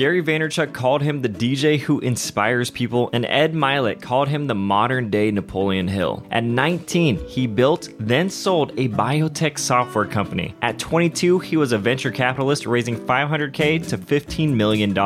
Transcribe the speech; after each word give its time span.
Gary 0.00 0.22
Vaynerchuk 0.22 0.72
called 0.72 1.02
him 1.02 1.20
the 1.20 1.28
DJ 1.28 1.78
who 1.78 2.00
inspires 2.00 2.70
people, 2.70 3.10
and 3.12 3.26
Ed 3.26 3.52
Mylett 3.52 4.00
called 4.00 4.28
him 4.28 4.46
the 4.46 4.54
modern 4.54 5.10
day 5.10 5.30
Napoleon 5.30 5.88
Hill. 5.88 6.24
At 6.30 6.42
19, 6.42 7.18
he 7.28 7.46
built, 7.46 7.90
then 7.98 8.30
sold 8.30 8.72
a 8.78 8.88
biotech 8.88 9.58
software 9.58 10.06
company. 10.06 10.54
At 10.62 10.78
22, 10.78 11.40
he 11.40 11.58
was 11.58 11.72
a 11.72 11.78
venture 11.78 12.10
capitalist 12.10 12.64
raising 12.64 12.96
500K 12.96 13.86
to 13.88 13.98
$15 13.98 14.54
million. 14.54 14.96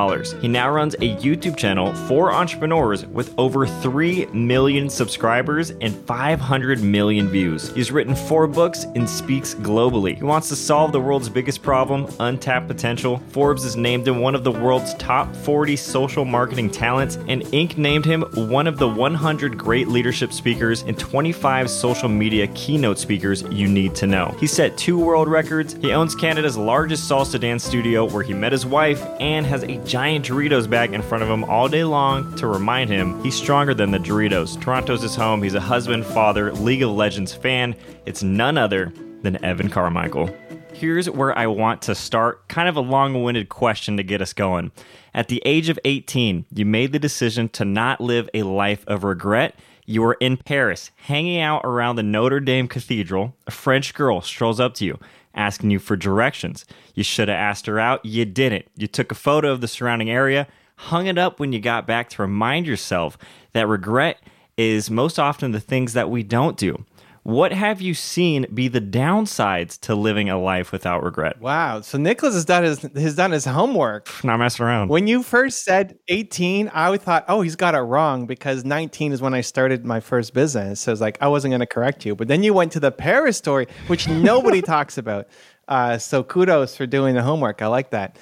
He 0.41 0.47
now 0.47 0.71
runs 0.71 0.95
a 0.95 1.17
YouTube 1.17 1.57
channel 1.57 1.93
for 2.07 2.33
entrepreneurs 2.33 3.05
with 3.07 3.35
over 3.37 3.67
3 3.67 4.27
million 4.27 4.89
subscribers 4.89 5.71
and 5.71 5.93
500 6.07 6.81
million 6.85 7.29
views. 7.29 7.71
He's 7.71 7.91
written 7.91 8.15
four 8.15 8.47
books 8.47 8.85
and 8.95 9.11
speaks 9.11 9.57
globally. 9.57 10.17
He 10.19 10.23
wants 10.23 10.49
to 10.51 10.55
solve 10.55 10.93
the 10.93 11.01
world's 11.01 11.29
biggest 11.29 11.63
problem, 11.63 12.07
untapped 12.21 12.69
potential. 12.69 13.21
Forbes 13.31 13.65
is 13.65 13.75
named 13.75 14.07
him 14.07 14.21
one 14.21 14.37
of 14.37 14.45
the 14.45 14.53
world's 14.53 14.84
top 14.95 15.35
40 15.35 15.77
social 15.77 16.27
marketing 16.27 16.69
talents, 16.69 17.17
and 17.29 17.43
Inc. 17.45 17.79
named 17.79 18.05
him 18.05 18.23
one 18.35 18.67
of 18.67 18.77
the 18.77 18.87
100 18.87 19.57
great 19.57 19.89
leadership 19.89 20.33
speakers 20.33 20.83
and 20.83 20.99
25 20.99 21.71
social 21.71 22.11
media 22.11 22.47
keynote 22.49 22.99
speakers 22.99 23.43
you 23.51 23.67
need 23.67 23.95
to 23.95 24.07
know. 24.07 24.37
He 24.39 24.47
set 24.47 24.77
two 24.77 24.99
world 24.99 25.29
records. 25.29 25.75
He 25.75 25.93
owns 25.93 26.15
Canada's 26.15 26.59
largest 26.59 27.11
salsa 27.11 27.41
dance 27.41 27.65
studio 27.65 28.05
where 28.05 28.23
he 28.23 28.35
met 28.35 28.53
his 28.53 28.67
wife 28.67 29.03
and 29.21 29.47
has 29.47 29.63
a 29.63 29.77
giant 29.85 30.27
Doritos 30.27 30.69
bag 30.69 30.93
in 30.93 31.01
front 31.01 31.25
of 31.25 31.31
him 31.31 31.45
all 31.45 31.69
day 31.69 31.85
long 31.85 32.35
to 32.37 32.47
remind 32.47 32.91
him 32.91 33.23
he's 33.23 33.35
stronger 33.35 33.73
than 33.73 33.91
the 33.91 33.99
Doritos. 33.99 34.61
Toronto's 34.61 35.03
his 35.03 35.17
home. 35.17 35.43
He's 35.43 35.55
a 35.55 35.61
husband, 35.61 36.05
father, 36.05 36.53
League 36.53 36.83
of 36.83 36.91
Legends 36.91 37.33
fan. 37.33 37.75
It's 38.05 38.23
none 38.23 38.59
other 38.59 38.93
than 39.23 39.43
Evan 39.43 39.71
Carmichael. 39.71 40.35
Here's 40.75 41.09
where 41.09 41.37
I 41.39 41.47
want 41.47 41.83
to 41.83 41.95
start. 41.95 42.49
Kind 42.49 42.69
of 42.69 42.77
a 42.77 42.81
long 42.81 43.23
winded 43.23 43.49
question 43.49 43.97
to 43.97 44.03
get 44.03 44.21
us 44.21 44.33
going. 44.33 44.73
At 45.15 45.29
the 45.29 45.41
age 45.45 45.69
of 45.69 45.79
18, 45.85 46.47
you 46.53 46.67
made 46.67 46.91
the 46.91 46.99
decision 46.99 47.49
to 47.51 47.65
not 47.65 48.01
live 48.01 48.29
a 48.35 48.43
life 48.43 48.85
of 48.89 49.05
regret. 49.05 49.57
You 49.87 50.03
were 50.03 50.15
in 50.15 50.37
Paris, 50.37 50.91
hanging 50.97 51.41
out 51.41 51.61
around 51.65 51.95
the 51.95 52.03
Notre 52.03 52.41
Dame 52.41 52.67
Cathedral. 52.67 53.37
A 53.47 53.53
French 53.53 53.95
girl 53.95 54.21
strolls 54.21 54.59
up 54.59 54.75
to 54.75 54.85
you, 54.85 54.99
asking 55.33 55.71
you 55.71 55.79
for 55.79 55.97
directions. 55.97 56.65
You 56.95 57.05
should 57.05 57.29
have 57.29 57.39
asked 57.39 57.67
her 57.67 57.79
out. 57.79 58.05
You 58.05 58.25
didn't. 58.25 58.67
You 58.77 58.89
took 58.89 59.13
a 59.13 59.17
photo 59.17 59.53
of 59.53 59.61
the 59.61 59.69
surrounding 59.69 60.11
area, 60.11 60.49
hung 60.77 61.07
it 61.07 61.17
up 61.17 61.39
when 61.39 61.53
you 61.53 61.61
got 61.61 61.87
back 61.87 62.09
to 62.11 62.23
remind 62.23 62.67
yourself 62.67 63.17
that 63.53 63.69
regret 63.69 64.19
is 64.57 64.91
most 64.91 65.21
often 65.21 65.53
the 65.53 65.61
things 65.61 65.93
that 65.93 66.11
we 66.11 66.25
don't 66.25 66.57
do. 66.57 66.85
What 67.25 67.55
have 67.55 67.81
you 67.81 67.95
seen 67.95 68.45
be 68.53 68.69
the 68.69 68.83
downsides 68.83 69.81
to 69.81 69.95
living 69.95 70.29
a 70.29 70.39
life 70.39 70.73
without 70.73 71.03
regret? 71.03 71.41
Wow. 71.41 71.81
So 71.81 71.97
Nickolas 71.97 72.35
has 72.35 72.45
done 72.45 72.65
his 72.65 72.83
has 72.83 73.17
done 73.17 73.31
his 73.31 73.47
homework. 73.47 74.11
Not 74.23 74.37
messing 74.37 74.67
around. 74.67 74.91
When 74.91 75.07
you 75.07 75.23
first 75.23 75.65
said 75.65 75.99
18, 76.09 76.71
I 76.75 76.95
thought, 76.99 77.25
oh, 77.27 77.41
he's 77.41 77.57
got 77.57 77.75
it 77.75 77.79
wrong 77.79 78.27
because 78.27 78.67
19 78.67 79.13
is 79.13 79.23
when 79.23 79.33
I 79.33 79.41
started 79.41 79.87
my 79.87 80.01
first 80.01 80.35
business. 80.35 80.81
So 80.81 80.93
it's 80.93 81.01
like 81.01 81.17
I 81.23 81.29
wasn't 81.29 81.53
going 81.53 81.61
to 81.61 81.67
correct 81.67 82.05
you. 82.05 82.15
But 82.15 82.29
then 82.29 82.43
you 82.43 82.53
went 82.53 82.73
to 82.73 82.81
the 82.81 82.93
Paris 82.93 83.39
story, 83.39 83.69
which 83.87 84.07
nobody 84.07 84.61
talks 84.63 84.99
about. 84.99 85.27
Uh, 85.67 85.97
so 85.97 86.23
kudos 86.23 86.77
for 86.77 86.85
doing 86.85 87.15
the 87.15 87.23
homework. 87.23 87.63
I 87.63 87.69
like 87.69 87.89
that. 87.91 88.19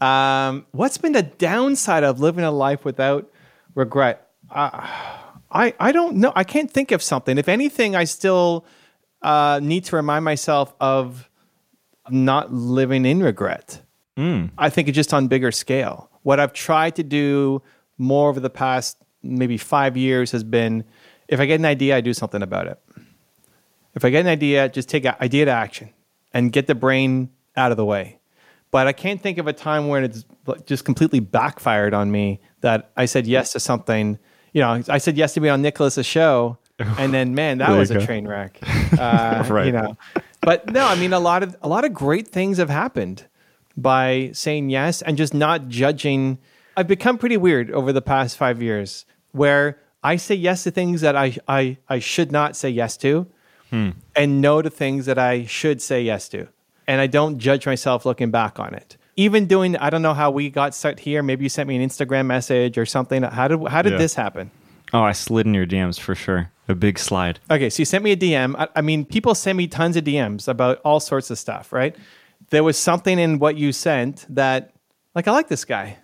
Um, 0.00 0.64
what's 0.72 0.96
been 0.96 1.12
the 1.12 1.24
downside 1.24 2.04
of 2.04 2.20
living 2.20 2.44
a 2.44 2.50
life 2.50 2.86
without 2.86 3.30
regret? 3.74 4.30
Uh, 4.50 4.86
I, 5.50 5.74
I 5.78 5.92
don't 5.92 6.16
know. 6.16 6.32
I 6.34 6.44
can't 6.44 6.70
think 6.70 6.92
of 6.92 7.02
something. 7.02 7.38
If 7.38 7.48
anything, 7.48 7.94
I 7.94 8.04
still 8.04 8.64
uh, 9.22 9.60
need 9.62 9.84
to 9.84 9.96
remind 9.96 10.24
myself 10.24 10.74
of 10.80 11.28
not 12.10 12.52
living 12.52 13.04
in 13.04 13.22
regret. 13.22 13.82
Mm. 14.16 14.50
I 14.56 14.70
think 14.70 14.88
it's 14.88 14.96
just 14.96 15.12
on 15.12 15.28
bigger 15.28 15.52
scale. 15.52 16.10
What 16.22 16.40
I've 16.40 16.52
tried 16.52 16.96
to 16.96 17.02
do 17.02 17.62
more 17.98 18.28
over 18.28 18.40
the 18.40 18.50
past 18.50 18.98
maybe 19.22 19.58
five 19.58 19.96
years 19.96 20.32
has 20.32 20.44
been 20.44 20.84
if 21.28 21.40
I 21.40 21.46
get 21.46 21.56
an 21.56 21.64
idea, 21.64 21.96
I 21.96 22.00
do 22.00 22.14
something 22.14 22.42
about 22.42 22.68
it. 22.68 22.80
If 23.94 24.04
I 24.04 24.10
get 24.10 24.20
an 24.20 24.28
idea, 24.28 24.68
just 24.68 24.88
take 24.88 25.06
idea 25.06 25.46
to 25.46 25.50
action 25.50 25.90
and 26.32 26.52
get 26.52 26.66
the 26.66 26.74
brain 26.74 27.30
out 27.56 27.70
of 27.70 27.76
the 27.76 27.84
way. 27.84 28.20
But 28.70 28.86
I 28.86 28.92
can't 28.92 29.20
think 29.20 29.38
of 29.38 29.46
a 29.46 29.52
time 29.52 29.88
when 29.88 30.04
it's 30.04 30.24
just 30.66 30.84
completely 30.84 31.20
backfired 31.20 31.94
on 31.94 32.10
me 32.10 32.40
that 32.60 32.90
I 32.96 33.06
said 33.06 33.26
yes 33.26 33.52
to 33.52 33.60
something 33.60 34.18
you 34.56 34.62
know, 34.62 34.82
I 34.88 34.96
said 34.96 35.18
yes 35.18 35.34
to 35.34 35.40
be 35.40 35.50
on 35.50 35.62
Nickolas's 35.62 36.06
show, 36.06 36.56
and 36.78 37.12
then 37.12 37.34
man, 37.34 37.58
that 37.58 37.68
was 37.76 37.90
a 37.90 37.98
go. 37.98 38.06
train 38.06 38.26
wreck. 38.26 38.58
Uh, 38.96 39.44
right. 39.50 39.66
You 39.66 39.72
know, 39.72 39.96
but 40.40 40.70
no, 40.70 40.86
I 40.86 40.94
mean 40.94 41.12
a 41.12 41.18
lot 41.18 41.42
of 41.42 41.54
a 41.60 41.68
lot 41.68 41.84
of 41.84 41.92
great 41.92 42.28
things 42.28 42.56
have 42.56 42.70
happened 42.70 43.26
by 43.76 44.30
saying 44.32 44.70
yes 44.70 45.02
and 45.02 45.18
just 45.18 45.34
not 45.34 45.68
judging. 45.68 46.38
I've 46.76 46.86
become 46.86 47.18
pretty 47.18 47.36
weird 47.36 47.70
over 47.72 47.92
the 47.92 48.00
past 48.00 48.38
five 48.38 48.62
years, 48.62 49.04
where 49.32 49.78
I 50.02 50.16
say 50.16 50.36
yes 50.36 50.62
to 50.62 50.70
things 50.70 51.02
that 51.02 51.16
I 51.16 51.36
I, 51.46 51.76
I 51.88 51.98
should 51.98 52.32
not 52.32 52.56
say 52.56 52.70
yes 52.70 52.96
to, 52.98 53.26
hmm. 53.68 53.90
and 54.14 54.40
no 54.40 54.62
to 54.62 54.70
things 54.70 55.04
that 55.04 55.18
I 55.18 55.44
should 55.44 55.82
say 55.82 56.00
yes 56.00 56.28
to, 56.30 56.48
and 56.86 57.00
I 57.00 57.08
don't 57.08 57.38
judge 57.38 57.66
myself 57.66 58.06
looking 58.06 58.30
back 58.30 58.58
on 58.58 58.72
it 58.72 58.96
even 59.16 59.46
doing 59.46 59.76
I 59.76 59.90
don't 59.90 60.02
know 60.02 60.14
how 60.14 60.30
we 60.30 60.50
got 60.50 60.74
set 60.74 61.00
here. 61.00 61.22
Maybe 61.22 61.44
you 61.44 61.48
sent 61.48 61.68
me 61.68 61.76
an 61.76 61.88
Instagram 61.88 62.26
message 62.26 62.78
or 62.78 62.86
something. 62.86 63.22
How 63.22 63.48
did 63.48 63.66
how 63.68 63.82
did 63.82 63.92
yeah. 63.92 63.98
this 63.98 64.14
happen? 64.14 64.50
Oh, 64.92 65.02
I 65.02 65.12
slid 65.12 65.46
in 65.46 65.54
your 65.54 65.66
DMs 65.66 65.98
for 65.98 66.14
sure. 66.14 66.50
A 66.68 66.74
big 66.74 66.98
slide. 66.98 67.40
Okay, 67.50 67.70
so 67.70 67.80
you 67.80 67.84
sent 67.84 68.04
me 68.04 68.12
a 68.12 68.16
DM. 68.16 68.54
I, 68.56 68.68
I 68.76 68.80
mean, 68.82 69.04
people 69.04 69.34
send 69.34 69.58
me 69.58 69.66
tons 69.66 69.96
of 69.96 70.04
DMs 70.04 70.48
about 70.48 70.80
all 70.84 71.00
sorts 71.00 71.30
of 71.30 71.38
stuff, 71.38 71.72
right? 71.72 71.96
There 72.50 72.62
was 72.62 72.78
something 72.78 73.18
in 73.18 73.38
what 73.38 73.56
you 73.56 73.72
sent 73.72 74.26
that, 74.28 74.72
like, 75.14 75.26
I 75.26 75.32
like 75.32 75.48
this 75.48 75.64
guy. 75.64 75.98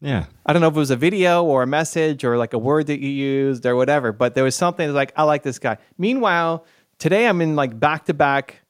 Yeah. 0.00 0.26
I 0.46 0.52
don't 0.52 0.62
know 0.62 0.68
if 0.68 0.76
it 0.76 0.78
was 0.78 0.90
a 0.90 0.96
video 0.96 1.44
or 1.44 1.62
a 1.64 1.66
message 1.66 2.24
or 2.24 2.38
like 2.38 2.52
a 2.52 2.58
word 2.58 2.86
that 2.86 3.00
you 3.00 3.08
used 3.08 3.66
or 3.66 3.74
whatever, 3.74 4.12
but 4.12 4.34
there 4.34 4.44
was 4.44 4.54
something 4.54 4.92
like, 4.92 5.12
I 5.16 5.24
like 5.24 5.42
this 5.42 5.58
guy. 5.58 5.78
Meanwhile, 5.96 6.64
today 6.98 7.26
I'm 7.26 7.40
in 7.40 7.56
like 7.56 7.78
back 7.78 8.04
to 8.06 8.14
back 8.14 8.62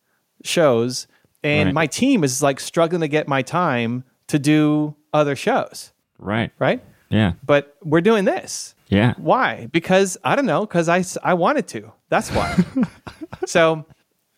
shows 0.45 1.07
and 1.43 1.69
right. 1.69 1.75
my 1.75 1.87
team 1.87 2.25
is 2.25 2.43
like 2.43 2.61
struggling 2.61 3.01
to 3.01 3.09
get 3.09 3.29
my 3.29 3.43
time 3.43 4.05
to 4.29 4.39
do 4.39 4.95
other 5.13 5.37
shows. 5.37 5.93
Right. 6.19 6.51
Right. 6.59 6.83
Yeah. 7.09 7.35
But 7.45 7.77
we're 7.83 8.01
doing 8.01 8.25
this. 8.25 8.75
Yeah. 8.89 9.15
Why? 9.17 9.69
Because 9.73 10.17
I 10.25 10.37
don't 10.37 10.47
know. 10.47 10.63
Because 10.63 10.89
I 10.89 11.05
I 11.23 11.35
wanted 11.35 11.67
to. 11.69 11.93
That's 12.09 12.31
why. 12.31 12.57
so, 13.47 13.87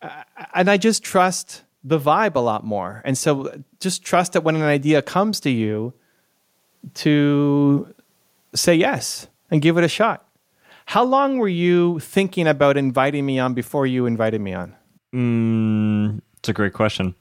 uh, 0.02 0.22
and 0.54 0.70
I 0.70 0.76
just 0.76 1.02
trust 1.02 1.62
the 1.82 1.98
vibe 1.98 2.34
a 2.34 2.40
lot 2.40 2.64
more, 2.64 3.00
and 3.04 3.16
so 3.16 3.62
just 3.78 4.02
trust 4.02 4.32
that 4.32 4.42
when 4.42 4.56
an 4.56 4.62
idea 4.62 5.02
comes 5.02 5.40
to 5.40 5.50
you, 5.50 5.94
to 6.94 7.94
say 8.54 8.74
yes 8.74 9.28
and 9.50 9.62
give 9.62 9.78
it 9.78 9.84
a 9.84 9.88
shot. 9.88 10.26
How 10.86 11.04
long 11.04 11.38
were 11.38 11.48
you 11.48 12.00
thinking 12.00 12.48
about 12.48 12.76
inviting 12.76 13.24
me 13.24 13.38
on 13.38 13.54
before 13.54 13.86
you 13.86 14.06
invited 14.06 14.40
me 14.40 14.54
on? 14.54 14.74
Mm, 15.14 16.20
it's 16.40 16.48
a 16.48 16.52
great 16.54 16.72
question. 16.72 17.14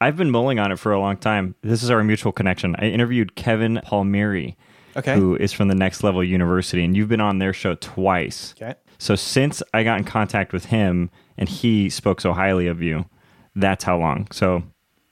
I've 0.00 0.16
been 0.16 0.30
mulling 0.30 0.58
on 0.58 0.72
it 0.72 0.78
for 0.78 0.92
a 0.92 1.00
long 1.00 1.16
time. 1.16 1.56
This 1.62 1.82
is 1.82 1.90
our 1.90 2.02
mutual 2.02 2.32
connection. 2.32 2.76
I 2.78 2.84
interviewed 2.84 3.34
Kevin 3.34 3.80
Palmieri, 3.84 4.56
okay. 4.96 5.14
who 5.14 5.36
is 5.36 5.52
from 5.52 5.68
the 5.68 5.74
Next 5.74 6.02
Level 6.02 6.24
University, 6.24 6.84
and 6.84 6.96
you've 6.96 7.08
been 7.08 7.20
on 7.20 7.38
their 7.38 7.52
show 7.52 7.74
twice. 7.74 8.54
Okay. 8.56 8.76
So 8.98 9.16
since 9.16 9.62
I 9.74 9.82
got 9.82 9.98
in 9.98 10.04
contact 10.04 10.52
with 10.52 10.66
him 10.66 11.10
and 11.36 11.48
he 11.48 11.90
spoke 11.90 12.20
so 12.20 12.32
highly 12.32 12.68
of 12.68 12.80
you, 12.80 13.06
that's 13.56 13.82
how 13.82 13.98
long. 13.98 14.28
So 14.30 14.62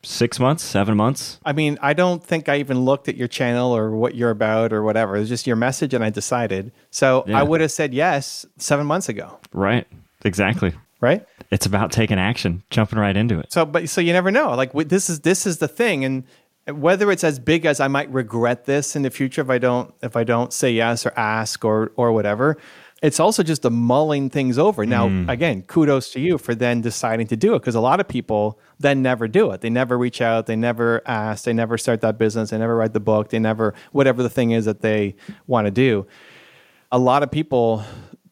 six 0.04 0.38
months, 0.38 0.62
seven 0.62 0.96
months. 0.96 1.40
I 1.44 1.52
mean, 1.52 1.78
I 1.82 1.94
don't 1.94 2.22
think 2.22 2.48
I 2.48 2.58
even 2.58 2.84
looked 2.84 3.08
at 3.08 3.16
your 3.16 3.28
channel 3.28 3.76
or 3.76 3.90
what 3.90 4.14
you're 4.14 4.30
about 4.30 4.72
or 4.72 4.84
whatever. 4.84 5.16
It 5.16 5.20
was 5.20 5.28
just 5.28 5.48
your 5.48 5.56
message, 5.56 5.94
and 5.94 6.04
I 6.04 6.10
decided. 6.10 6.70
So 6.90 7.24
yeah. 7.26 7.40
I 7.40 7.42
would 7.42 7.60
have 7.60 7.72
said 7.72 7.92
yes 7.92 8.46
seven 8.56 8.86
months 8.86 9.08
ago. 9.08 9.38
Right. 9.52 9.86
Exactly 10.24 10.74
right? 11.00 11.24
It's 11.50 11.66
about 11.66 11.92
taking 11.92 12.18
action, 12.18 12.62
jumping 12.70 12.98
right 12.98 13.16
into 13.16 13.38
it. 13.38 13.52
So, 13.52 13.64
but 13.64 13.88
so 13.88 14.00
you 14.00 14.12
never 14.12 14.30
know. 14.30 14.54
Like 14.54 14.72
this 14.72 15.08
is 15.08 15.20
this 15.20 15.46
is 15.46 15.58
the 15.58 15.68
thing, 15.68 16.04
and 16.04 16.24
whether 16.66 17.10
it's 17.10 17.24
as 17.24 17.38
big 17.38 17.64
as 17.64 17.80
I 17.80 17.88
might 17.88 18.10
regret 18.12 18.66
this 18.66 18.94
in 18.94 19.02
the 19.02 19.10
future 19.10 19.40
if 19.40 19.48
I 19.48 19.58
don't 19.58 19.94
if 20.02 20.16
I 20.16 20.24
don't 20.24 20.52
say 20.52 20.70
yes 20.70 21.06
or 21.06 21.12
ask 21.16 21.64
or 21.64 21.92
or 21.96 22.12
whatever. 22.12 22.58
It's 23.00 23.20
also 23.20 23.44
just 23.44 23.62
the 23.62 23.70
mulling 23.70 24.28
things 24.28 24.58
over. 24.58 24.84
Now, 24.84 25.08
mm. 25.08 25.28
again, 25.28 25.62
kudos 25.62 26.10
to 26.10 26.20
you 26.20 26.36
for 26.36 26.56
then 26.56 26.80
deciding 26.80 27.28
to 27.28 27.36
do 27.36 27.54
it 27.54 27.60
because 27.60 27.76
a 27.76 27.80
lot 27.80 28.00
of 28.00 28.08
people 28.08 28.58
then 28.80 29.02
never 29.02 29.28
do 29.28 29.52
it. 29.52 29.60
They 29.60 29.70
never 29.70 29.96
reach 29.96 30.20
out, 30.20 30.46
they 30.46 30.56
never 30.56 31.00
ask, 31.06 31.44
they 31.44 31.52
never 31.52 31.78
start 31.78 32.00
that 32.00 32.18
business, 32.18 32.50
they 32.50 32.58
never 32.58 32.74
write 32.74 32.94
the 32.94 33.00
book, 33.00 33.28
they 33.28 33.38
never 33.38 33.72
whatever 33.92 34.22
the 34.22 34.28
thing 34.28 34.50
is 34.50 34.64
that 34.64 34.80
they 34.80 35.14
want 35.46 35.66
to 35.66 35.70
do. 35.70 36.08
A 36.90 36.98
lot 36.98 37.22
of 37.22 37.30
people 37.30 37.84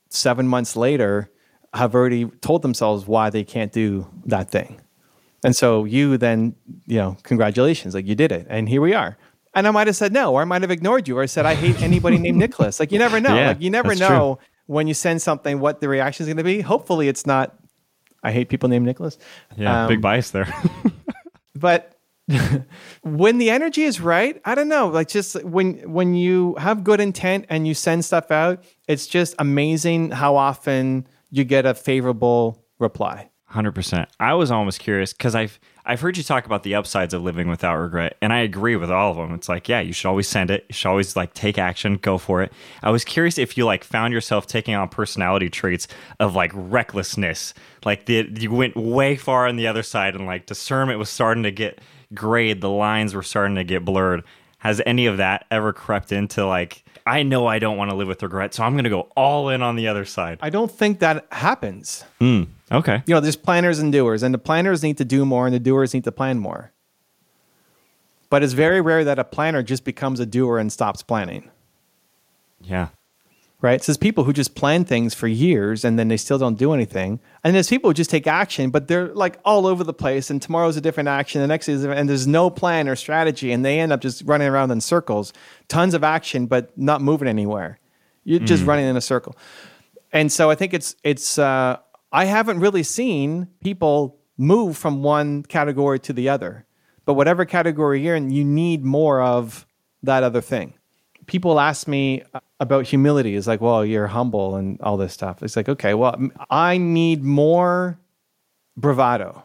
7 0.08 0.48
months 0.48 0.74
later 0.74 1.30
have 1.76 1.94
already 1.94 2.26
told 2.40 2.62
themselves 2.62 3.06
why 3.06 3.30
they 3.30 3.44
can't 3.44 3.72
do 3.72 4.06
that 4.24 4.50
thing. 4.50 4.80
And 5.44 5.54
so 5.54 5.84
you 5.84 6.16
then, 6.16 6.56
you 6.86 6.96
know, 6.96 7.16
congratulations, 7.22 7.94
like 7.94 8.06
you 8.06 8.14
did 8.14 8.32
it. 8.32 8.46
And 8.48 8.68
here 8.68 8.80
we 8.80 8.94
are. 8.94 9.16
And 9.54 9.66
I 9.66 9.70
might 9.70 9.86
have 9.86 9.96
said 9.96 10.12
no, 10.12 10.34
or 10.34 10.42
I 10.42 10.44
might 10.44 10.62
have 10.62 10.70
ignored 10.70 11.08
you, 11.08 11.16
or 11.16 11.26
said 11.26 11.46
I 11.46 11.54
hate 11.54 11.80
anybody 11.80 12.18
named 12.18 12.42
Nickolas. 12.42 12.78
Like 12.78 12.92
you 12.92 12.98
never 12.98 13.20
know. 13.26 13.34
Yeah, 13.34 13.48
like 13.48 13.60
you 13.60 13.70
never 13.70 13.94
know 13.94 14.36
true. 14.36 14.46
when 14.66 14.86
you 14.86 14.94
send 14.94 15.22
something 15.22 15.60
what 15.60 15.80
the 15.80 15.88
reaction 15.88 16.24
is 16.24 16.28
going 16.28 16.36
to 16.36 16.44
be. 16.44 16.60
Hopefully, 16.60 17.08
it's 17.08 17.26
not. 17.26 17.56
I 18.22 18.32
hate 18.32 18.48
people 18.48 18.68
named 18.68 18.86
Nickolas. 18.86 19.16
Yeah, 19.56 19.84
um, 19.84 19.88
big 19.88 20.02
bias 20.02 20.30
there. 20.30 20.52
but 21.54 21.96
when 23.02 23.38
the 23.38 23.50
energy 23.50 23.84
is 23.84 24.00
right, 24.00 24.40
I 24.44 24.54
don't 24.54 24.68
know. 24.68 24.88
Like 24.88 25.08
just 25.08 25.42
when 25.44 25.90
when 25.90 26.14
you 26.14 26.54
have 26.56 26.84
good 26.84 27.00
intent 27.00 27.46
and 27.48 27.66
you 27.66 27.72
send 27.72 28.04
stuff 28.04 28.30
out, 28.30 28.62
it's 28.88 29.06
just 29.06 29.34
amazing 29.38 30.10
how 30.10 30.36
often 30.36 31.06
you 31.36 31.44
get 31.44 31.66
a 31.66 31.74
favorable 31.74 32.64
reply. 32.78 33.30
Hundred 33.48 33.72
percent. 33.72 34.08
I 34.18 34.34
was 34.34 34.50
almost 34.50 34.80
curious 34.80 35.12
because 35.12 35.36
I've 35.36 35.60
I've 35.84 36.00
heard 36.00 36.16
you 36.16 36.24
talk 36.24 36.46
about 36.46 36.64
the 36.64 36.74
upsides 36.74 37.14
of 37.14 37.22
living 37.22 37.48
without 37.48 37.76
regret, 37.76 38.16
and 38.20 38.32
I 38.32 38.38
agree 38.38 38.74
with 38.74 38.90
all 38.90 39.12
of 39.12 39.16
them. 39.16 39.32
It's 39.34 39.48
like, 39.48 39.68
yeah, 39.68 39.78
you 39.78 39.92
should 39.92 40.08
always 40.08 40.26
send 40.26 40.50
it. 40.50 40.64
You 40.68 40.72
should 40.72 40.88
always 40.88 41.14
like 41.14 41.32
take 41.32 41.56
action, 41.56 41.96
go 41.98 42.18
for 42.18 42.42
it. 42.42 42.52
I 42.82 42.90
was 42.90 43.04
curious 43.04 43.38
if 43.38 43.56
you 43.56 43.64
like 43.64 43.84
found 43.84 44.12
yourself 44.12 44.48
taking 44.48 44.74
on 44.74 44.88
personality 44.88 45.48
traits 45.48 45.86
of 46.18 46.34
like 46.34 46.50
recklessness, 46.54 47.54
like 47.84 48.06
the 48.06 48.28
you 48.36 48.50
went 48.50 48.76
way 48.76 49.14
far 49.14 49.46
on 49.46 49.54
the 49.54 49.68
other 49.68 49.84
side, 49.84 50.16
and 50.16 50.26
like 50.26 50.46
discernment 50.46 50.98
was 50.98 51.08
starting 51.08 51.44
to 51.44 51.52
get 51.52 51.80
grayed, 52.14 52.60
the 52.60 52.70
lines 52.70 53.14
were 53.14 53.22
starting 53.22 53.54
to 53.54 53.64
get 53.64 53.84
blurred. 53.84 54.24
Has 54.58 54.82
any 54.86 55.06
of 55.06 55.18
that 55.18 55.44
ever 55.52 55.72
crept 55.72 56.10
into 56.10 56.44
like? 56.46 56.82
I 57.06 57.22
know 57.22 57.46
I 57.46 57.60
don't 57.60 57.76
want 57.76 57.90
to 57.90 57.96
live 57.96 58.08
with 58.08 58.22
regret, 58.22 58.52
so 58.52 58.64
I'm 58.64 58.72
going 58.72 58.84
to 58.84 58.90
go 58.90 59.08
all 59.16 59.48
in 59.48 59.62
on 59.62 59.76
the 59.76 59.86
other 59.86 60.04
side. 60.04 60.38
I 60.42 60.50
don't 60.50 60.70
think 60.70 60.98
that 60.98 61.26
happens. 61.30 62.04
Mm, 62.20 62.48
okay. 62.72 63.02
You 63.06 63.14
know, 63.14 63.20
there's 63.20 63.36
planners 63.36 63.78
and 63.78 63.92
doers, 63.92 64.24
and 64.24 64.34
the 64.34 64.38
planners 64.38 64.82
need 64.82 64.98
to 64.98 65.04
do 65.04 65.24
more, 65.24 65.46
and 65.46 65.54
the 65.54 65.60
doers 65.60 65.94
need 65.94 66.02
to 66.04 66.12
plan 66.12 66.40
more. 66.40 66.72
But 68.28 68.42
it's 68.42 68.54
very 68.54 68.80
rare 68.80 69.04
that 69.04 69.20
a 69.20 69.24
planner 69.24 69.62
just 69.62 69.84
becomes 69.84 70.18
a 70.18 70.26
doer 70.26 70.58
and 70.58 70.72
stops 70.72 71.02
planning. 71.02 71.48
Yeah. 72.60 72.88
Right? 73.62 73.82
So 73.82 73.90
there's 73.90 73.96
people 73.96 74.24
who 74.24 74.34
just 74.34 74.54
plan 74.54 74.84
things 74.84 75.14
for 75.14 75.26
years 75.26 75.84
and 75.84 75.98
then 75.98 76.08
they 76.08 76.18
still 76.18 76.36
don't 76.36 76.58
do 76.58 76.74
anything. 76.74 77.20
And 77.42 77.54
there's 77.54 77.70
people 77.70 77.88
who 77.88 77.94
just 77.94 78.10
take 78.10 78.26
action, 78.26 78.68
but 78.68 78.86
they're 78.86 79.08
like 79.14 79.38
all 79.46 79.66
over 79.66 79.82
the 79.82 79.94
place. 79.94 80.28
And 80.28 80.42
tomorrow's 80.42 80.76
a 80.76 80.80
different 80.82 81.08
action, 81.08 81.40
the 81.40 81.46
next 81.46 81.68
is, 81.68 81.82
and 81.84 82.08
there's 82.08 82.26
no 82.26 82.50
plan 82.50 82.86
or 82.86 82.96
strategy. 82.96 83.52
And 83.52 83.64
they 83.64 83.80
end 83.80 83.92
up 83.92 84.02
just 84.02 84.22
running 84.26 84.46
around 84.46 84.70
in 84.72 84.82
circles, 84.82 85.32
tons 85.68 85.94
of 85.94 86.04
action, 86.04 86.46
but 86.46 86.76
not 86.76 87.00
moving 87.00 87.28
anywhere. 87.28 87.78
You're 88.24 88.40
just 88.40 88.64
running 88.64 88.84
in 88.84 88.96
a 88.96 89.00
circle. 89.00 89.36
And 90.12 90.30
so 90.30 90.50
I 90.50 90.54
think 90.54 90.74
it's, 90.74 90.94
it's, 91.02 91.38
uh, 91.38 91.78
I 92.12 92.24
haven't 92.26 92.60
really 92.60 92.82
seen 92.82 93.48
people 93.62 94.18
move 94.36 94.76
from 94.76 95.02
one 95.02 95.42
category 95.44 95.98
to 96.00 96.12
the 96.12 96.28
other. 96.28 96.66
But 97.04 97.14
whatever 97.14 97.44
category 97.44 98.02
you're 98.02 98.16
in, 98.16 98.30
you 98.30 98.44
need 98.44 98.84
more 98.84 99.22
of 99.22 99.66
that 100.02 100.22
other 100.22 100.40
thing. 100.40 100.74
People 101.26 101.58
ask 101.60 101.88
me 101.88 102.22
uh, 102.34 102.40
about 102.60 102.86
humility. 102.86 103.36
It's 103.36 103.46
like, 103.46 103.60
well, 103.60 103.84
you're 103.84 104.06
humble 104.06 104.56
and 104.56 104.80
all 104.80 104.96
this 104.96 105.12
stuff. 105.12 105.42
It's 105.42 105.56
like, 105.56 105.68
okay, 105.68 105.94
well, 105.94 106.16
I 106.50 106.78
need 106.78 107.22
more 107.24 107.98
bravado. 108.76 109.42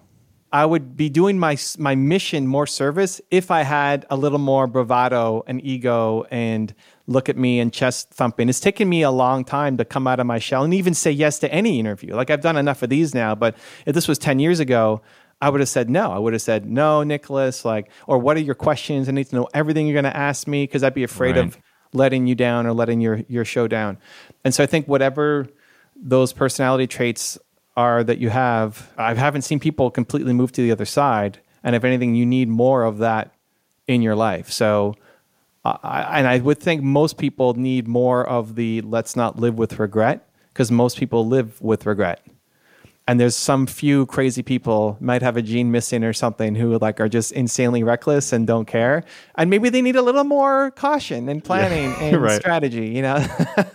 I 0.53 0.65
would 0.65 0.97
be 0.97 1.07
doing 1.07 1.39
my 1.39 1.57
my 1.77 1.95
mission 1.95 2.45
more 2.45 2.67
service 2.67 3.21
if 3.31 3.51
I 3.51 3.61
had 3.61 4.05
a 4.09 4.17
little 4.17 4.37
more 4.37 4.67
bravado 4.67 5.43
and 5.47 5.63
ego 5.63 6.25
and 6.29 6.73
look 7.07 7.29
at 7.29 7.37
me 7.37 7.61
and 7.61 7.71
chest 7.71 8.09
thumping. 8.09 8.49
It's 8.49 8.59
taken 8.59 8.89
me 8.89 9.01
a 9.01 9.11
long 9.11 9.45
time 9.45 9.77
to 9.77 9.85
come 9.85 10.07
out 10.07 10.19
of 10.19 10.25
my 10.25 10.39
shell 10.39 10.65
and 10.65 10.73
even 10.73 10.93
say 10.93 11.09
yes 11.09 11.39
to 11.39 11.53
any 11.53 11.79
interview. 11.79 12.15
Like 12.15 12.29
I've 12.29 12.41
done 12.41 12.57
enough 12.57 12.83
of 12.83 12.89
these 12.89 13.15
now, 13.15 13.33
but 13.33 13.55
if 13.85 13.95
this 13.95 14.09
was 14.09 14.17
10 14.19 14.39
years 14.39 14.59
ago, 14.59 15.01
I 15.39 15.49
would 15.49 15.61
have 15.61 15.69
said 15.69 15.89
no. 15.89 16.11
I 16.11 16.19
would 16.19 16.33
have 16.33 16.41
said 16.41 16.65
no, 16.65 16.99
Nickolas, 16.99 17.63
like 17.63 17.89
or 18.05 18.17
what 18.17 18.35
are 18.35 18.41
your 18.41 18.53
questions? 18.55 19.07
I 19.07 19.13
need 19.13 19.29
to 19.29 19.35
know 19.37 19.47
everything 19.53 19.87
you're 19.87 19.99
going 20.01 20.11
to 20.11 20.17
ask 20.17 20.47
me 20.49 20.65
because 20.65 20.83
I'd 20.83 20.93
be 20.93 21.03
afraid 21.05 21.37
Right. 21.37 21.45
of 21.45 21.57
letting 21.93 22.27
you 22.27 22.35
down 22.35 22.65
or 22.65 22.73
letting 22.73 23.01
your 23.01 23.21
your 23.27 23.45
show 23.45 23.67
down. 23.67 23.97
And 24.43 24.53
so 24.53 24.63
I 24.63 24.67
think 24.67 24.87
whatever 24.87 25.47
those 25.95 26.33
personality 26.33 26.87
traits 26.87 27.37
are 27.77 28.03
that 28.03 28.17
you 28.17 28.29
have, 28.29 28.91
I 28.97 29.13
haven't 29.13 29.43
seen 29.43 29.59
people 29.59 29.91
completely 29.91 30.33
move 30.33 30.51
to 30.53 30.61
the 30.61 30.71
other 30.71 30.85
side. 30.85 31.39
And 31.63 31.75
if 31.75 31.83
anything, 31.83 32.15
you 32.15 32.25
need 32.25 32.49
more 32.49 32.83
of 32.83 32.97
that 32.99 33.33
in 33.87 34.01
your 34.01 34.15
life. 34.15 34.51
So, 34.51 34.95
I, 35.63 36.19
and 36.19 36.27
I 36.27 36.39
would 36.39 36.59
think 36.59 36.81
most 36.81 37.17
people 37.17 37.53
need 37.53 37.87
more 37.87 38.27
of 38.27 38.55
the 38.55 38.81
let's 38.81 39.15
not 39.15 39.39
live 39.39 39.57
with 39.57 39.77
regret 39.79 40.27
because 40.49 40.71
most 40.71 40.97
people 40.97 41.27
live 41.27 41.61
with 41.61 41.85
regret. 41.85 42.25
And 43.07 43.19
there's 43.19 43.35
some 43.35 43.65
few 43.67 44.05
crazy 44.05 44.43
people 44.43 44.95
might 45.01 45.21
have 45.21 45.35
a 45.35 45.41
gene 45.41 45.71
missing 45.71 46.03
or 46.03 46.13
something 46.13 46.55
who 46.55 46.77
like 46.77 46.99
are 47.01 47.09
just 47.09 47.31
insanely 47.33 47.83
reckless 47.83 48.31
and 48.31 48.45
don't 48.47 48.65
care. 48.65 49.03
And 49.35 49.49
maybe 49.49 49.69
they 49.69 49.81
need 49.81 49.95
a 49.95 50.01
little 50.01 50.23
more 50.23 50.71
caution 50.71 51.27
and 51.27 51.43
planning 51.43 51.93
and 51.99 52.21
Right. 52.21 52.39
strategy, 52.39 52.87
you 52.89 53.01
know? 53.01 53.25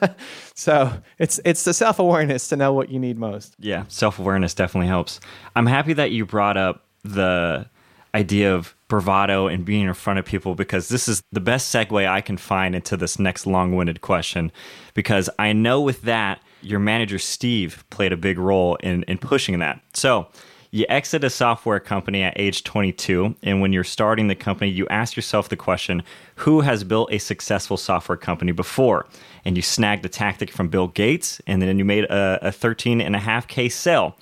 so 0.55 0.93
it's 1.19 1.41
it's 1.45 1.65
the 1.65 1.75
self 1.75 1.99
awareness 1.99 2.49
to 2.49 2.57
know 2.57 2.73
what 2.73 2.89
you 2.89 2.99
need 2.99 3.19
most. 3.19 3.57
Yeah, 3.59 3.85
self 3.89 4.19
awareness 4.19 4.55
definitely 4.55 4.89
helps. 4.89 5.21
I'm 5.55 5.67
happy 5.67 5.93
that 5.95 6.13
you 6.13 6.25
brought 6.25 6.57
up 6.57 6.85
the 7.03 7.69
idea 8.15 8.55
of 8.55 8.75
bravado 8.89 9.47
and 9.49 9.65
being 9.65 9.87
in 9.87 9.93
front 9.95 10.19
of 10.19 10.25
people 10.25 10.55
because 10.55 10.89
this 10.89 11.09
is 11.09 11.21
the 11.33 11.41
best 11.41 11.75
segue 11.75 12.09
I 12.09 12.21
can 12.21 12.37
find 12.37 12.75
into 12.75 12.97
this 12.97 13.19
next 13.19 13.47
long 13.47 13.75
winded 13.77 14.01
question. 14.01 14.51
Because 14.95 15.29
I 15.39 15.53
know 15.53 15.81
with 15.81 16.03
that, 16.03 16.41
your 16.63 16.81
manager 16.81 17.19
Steve 17.19 17.85
played 17.91 18.13
a 18.13 18.17
big 18.17 18.39
role 18.39 18.77
in, 18.77 19.03
in 19.05 19.19
pushing 19.19 19.59
that. 19.59 19.81
So 19.95 20.29
you 20.71 20.85
exit 20.89 21.25
a 21.25 21.31
software 21.31 21.81
company 21.81 22.23
at 22.23 22.35
age 22.37 22.65
22, 22.65 23.37
and 23.43 23.61
when 23.61 23.73
you're 23.73 23.85
starting 23.85 24.29
the 24.29 24.35
company, 24.35 24.71
you 24.71 24.87
ask 24.89 25.17
yourself 25.17 25.49
the 25.49 25.57
question 25.57 26.03
who 26.37 26.61
has 26.61 26.85
built 26.85 27.13
a 27.13 27.19
successful 27.19 27.77
software 27.77 28.19
company 28.19 28.53
before? 28.53 29.07
And 29.45 29.57
you 29.57 29.63
snagged 29.63 30.05
a 30.05 30.09
tactic 30.09 30.51
from 30.51 30.69
Bill 30.69 30.89
Gates, 30.89 31.41
and 31.47 31.63
then 31.63 31.79
you 31.79 31.85
made 31.85 32.05
a, 32.05 32.39
a 32.43 33.19
half 33.19 33.49
k 33.49 33.69
sale. 33.69 34.17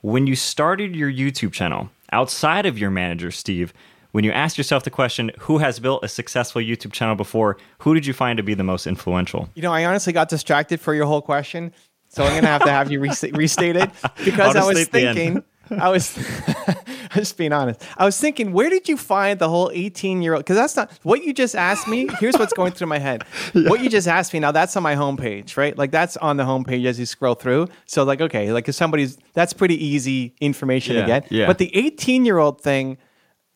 When 0.00 0.26
you 0.26 0.36
started 0.36 0.96
your 0.96 1.12
YouTube 1.12 1.52
channel, 1.52 1.90
outside 2.12 2.66
of 2.66 2.78
your 2.78 2.90
manager, 2.90 3.30
Steve, 3.30 3.72
when 4.14 4.22
you 4.22 4.30
asked 4.30 4.56
yourself 4.56 4.84
the 4.84 4.90
question, 4.90 5.32
who 5.40 5.58
has 5.58 5.80
built 5.80 6.04
a 6.04 6.08
successful 6.08 6.62
YouTube 6.62 6.92
channel 6.92 7.16
before, 7.16 7.56
who 7.78 7.94
did 7.94 8.06
you 8.06 8.12
find 8.12 8.36
to 8.36 8.44
be 8.44 8.54
the 8.54 8.62
most 8.62 8.86
influential? 8.86 9.48
You 9.56 9.62
know, 9.62 9.72
I 9.72 9.84
honestly 9.84 10.12
got 10.12 10.28
distracted 10.28 10.80
for 10.80 10.94
your 10.94 11.06
whole 11.06 11.20
question, 11.20 11.72
so 12.10 12.22
I'm 12.22 12.30
going 12.30 12.42
to 12.42 12.48
have 12.48 12.62
to 12.62 12.70
have 12.70 12.92
you 12.92 13.00
re- 13.00 13.10
restate 13.32 13.74
it 13.74 13.90
because 14.24 14.54
I 14.54 14.64
was 14.64 14.80
state 14.82 14.92
the 14.92 15.08
end. 15.08 15.16
thinking. 15.18 15.44
I 15.80 15.88
was 15.88 16.16
I'm 16.68 17.20
just 17.20 17.36
being 17.36 17.52
honest. 17.52 17.82
I 17.96 18.04
was 18.04 18.20
thinking, 18.20 18.52
where 18.52 18.68
did 18.70 18.88
you 18.88 18.96
find 18.96 19.38
the 19.38 19.48
whole 19.48 19.70
18 19.74 20.22
year 20.22 20.34
old? 20.34 20.44
Because 20.44 20.56
that's 20.56 20.76
not 20.76 20.92
what 21.02 21.24
you 21.24 21.32
just 21.32 21.56
asked 21.56 21.88
me. 21.88 22.06
Here's 22.20 22.36
what's 22.36 22.52
going 22.52 22.72
through 22.72 22.86
my 22.88 22.98
head. 22.98 23.24
What 23.54 23.80
you 23.82 23.88
just 23.88 24.06
asked 24.06 24.32
me 24.32 24.40
now, 24.40 24.52
that's 24.52 24.76
on 24.76 24.82
my 24.82 24.94
homepage, 24.94 25.56
right? 25.56 25.76
Like 25.76 25.90
that's 25.90 26.16
on 26.18 26.36
the 26.36 26.44
homepage 26.44 26.84
as 26.86 27.00
you 27.00 27.06
scroll 27.06 27.34
through. 27.34 27.68
So 27.86 28.04
like, 28.04 28.20
okay, 28.20 28.52
like 28.52 28.68
if 28.68 28.74
somebody's 28.76 29.16
that's 29.32 29.52
pretty 29.52 29.82
easy 29.84 30.34
information 30.40 30.94
Yeah, 30.96 31.00
to 31.00 31.06
get. 31.06 31.32
yeah. 31.32 31.46
But 31.46 31.58
the 31.58 31.74
18 31.74 32.24
year 32.26 32.38
old 32.38 32.60
thing 32.60 32.98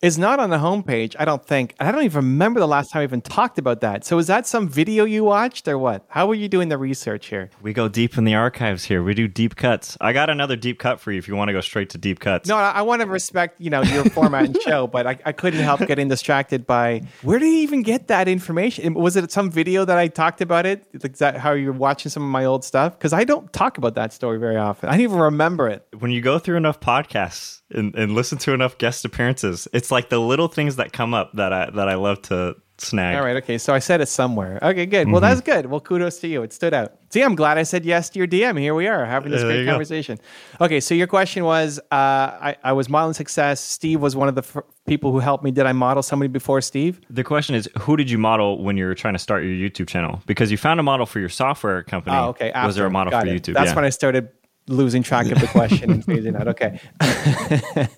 is 0.00 0.16
not 0.16 0.38
on 0.38 0.50
the 0.50 0.58
homepage. 0.58 1.16
I 1.18 1.24
don't 1.24 1.44
think. 1.44 1.74
I 1.80 1.90
don't 1.90 2.04
even 2.04 2.24
remember 2.24 2.60
the 2.60 2.68
last 2.68 2.92
time 2.92 3.00
I 3.00 3.02
even 3.02 3.20
talked 3.20 3.58
about 3.58 3.80
that. 3.80 4.04
So 4.04 4.18
is 4.18 4.28
that 4.28 4.46
some 4.46 4.68
video 4.68 5.04
you 5.04 5.24
watched 5.24 5.66
or 5.66 5.76
what? 5.76 6.04
How 6.08 6.26
were 6.26 6.34
you 6.34 6.48
doing 6.48 6.68
the 6.68 6.78
research 6.78 7.26
here? 7.26 7.50
We 7.62 7.72
go 7.72 7.88
deep 7.88 8.16
in 8.16 8.24
the 8.24 8.34
archives 8.34 8.84
here. 8.84 9.02
We 9.02 9.14
do 9.14 9.26
deep 9.26 9.56
cuts. 9.56 9.96
I 10.00 10.12
got 10.12 10.30
another 10.30 10.54
deep 10.54 10.78
cut 10.78 11.00
for 11.00 11.10
you 11.10 11.18
if 11.18 11.26
you 11.26 11.34
want 11.34 11.48
to 11.48 11.52
go 11.52 11.60
straight 11.60 11.90
to 11.90 11.98
deep 11.98 12.20
cuts. 12.20 12.48
No, 12.48 12.56
I, 12.56 12.70
I 12.70 12.82
want 12.82 13.02
to 13.02 13.08
respect 13.08 13.60
you 13.60 13.70
know 13.70 13.82
your 13.82 14.04
format 14.10 14.44
and 14.44 14.62
show, 14.62 14.86
but 14.86 15.06
I, 15.06 15.18
I 15.24 15.32
couldn't 15.32 15.60
help 15.60 15.84
getting 15.86 16.08
distracted 16.08 16.66
by 16.66 17.02
where 17.22 17.38
did 17.38 17.46
you 17.46 17.60
even 17.60 17.82
get 17.82 18.08
that 18.08 18.28
information? 18.28 18.94
Was 18.94 19.16
it 19.16 19.32
some 19.32 19.50
video 19.50 19.84
that 19.84 19.98
I 19.98 20.06
talked 20.08 20.40
about 20.40 20.64
it? 20.64 20.86
Like 21.02 21.16
that 21.16 21.38
how 21.38 21.52
you're 21.52 21.72
watching 21.72 22.10
some 22.10 22.22
of 22.22 22.30
my 22.30 22.44
old 22.44 22.64
stuff? 22.64 22.96
Because 22.96 23.12
I 23.12 23.24
don't 23.24 23.52
talk 23.52 23.78
about 23.78 23.96
that 23.96 24.12
story 24.12 24.38
very 24.38 24.56
often. 24.56 24.88
I 24.88 24.92
don't 24.92 25.00
even 25.00 25.18
remember 25.18 25.68
it. 25.68 25.86
when 25.98 26.12
you 26.12 26.20
go 26.20 26.38
through 26.38 26.56
enough 26.56 26.78
podcasts 26.78 27.62
and, 27.70 27.94
and 27.96 28.14
listen 28.14 28.38
to 28.38 28.52
enough 28.52 28.78
guest 28.78 29.04
appearances, 29.04 29.66
it's 29.72 29.87
like 29.90 30.08
the 30.08 30.20
little 30.20 30.48
things 30.48 30.76
that 30.76 30.92
come 30.92 31.14
up 31.14 31.32
that 31.34 31.52
I 31.52 31.70
that 31.70 31.88
I 31.88 31.94
love 31.94 32.22
to 32.22 32.56
snag. 32.80 33.16
All 33.16 33.24
right, 33.24 33.36
okay. 33.36 33.58
So 33.58 33.74
I 33.74 33.78
said 33.78 34.00
it 34.00 34.06
somewhere. 34.06 34.58
Okay, 34.62 34.86
good. 34.86 35.10
Well, 35.10 35.20
that's 35.20 35.40
good. 35.40 35.66
Well, 35.66 35.80
kudos 35.80 36.18
to 36.20 36.28
you. 36.28 36.42
It 36.42 36.52
stood 36.52 36.74
out. 36.74 36.92
See, 37.10 37.22
I'm 37.22 37.34
glad 37.34 37.58
I 37.58 37.62
said 37.62 37.84
yes 37.84 38.10
to 38.10 38.18
your 38.18 38.28
DM. 38.28 38.58
Here 38.58 38.74
we 38.74 38.86
are 38.86 39.04
having 39.04 39.30
this 39.32 39.42
great 39.42 39.60
you 39.60 39.64
go. 39.64 39.72
conversation. 39.72 40.18
Okay, 40.60 40.80
so 40.80 40.94
your 40.94 41.06
question 41.06 41.44
was 41.44 41.78
uh, 41.90 41.94
I, 41.94 42.56
I 42.62 42.72
was 42.72 42.88
modeling 42.88 43.14
success. 43.14 43.60
Steve 43.60 44.00
was 44.00 44.14
one 44.14 44.28
of 44.28 44.34
the 44.34 44.42
f- 44.42 44.64
people 44.86 45.12
who 45.12 45.18
helped 45.18 45.42
me. 45.42 45.50
Did 45.50 45.66
I 45.66 45.72
model 45.72 46.02
somebody 46.02 46.28
before 46.28 46.60
Steve? 46.60 47.00
The 47.08 47.24
question 47.24 47.54
is, 47.54 47.68
who 47.80 47.96
did 47.96 48.10
you 48.10 48.18
model 48.18 48.62
when 48.62 48.76
you 48.76 48.84
were 48.84 48.94
trying 48.94 49.14
to 49.14 49.18
start 49.18 49.42
your 49.42 49.52
YouTube 49.52 49.88
channel? 49.88 50.22
Because 50.26 50.50
you 50.50 50.56
found 50.56 50.80
a 50.80 50.82
model 50.82 51.06
for 51.06 51.18
your 51.18 51.30
software 51.30 51.82
company. 51.82 52.16
Oh, 52.16 52.28
okay. 52.28 52.52
Was 52.54 52.76
there 52.76 52.86
a 52.86 52.90
model 52.90 53.18
for 53.18 53.26
it. 53.26 53.42
YouTube? 53.42 53.54
That's 53.54 53.70
yeah. 53.70 53.74
when 53.74 53.84
I 53.84 53.90
started 53.90 54.28
losing 54.68 55.02
track 55.02 55.30
of 55.30 55.40
the 55.40 55.46
question 55.58 55.90
and 55.90 56.04
phasing 56.04 56.38
out. 56.38 56.48
Okay. 56.48 56.80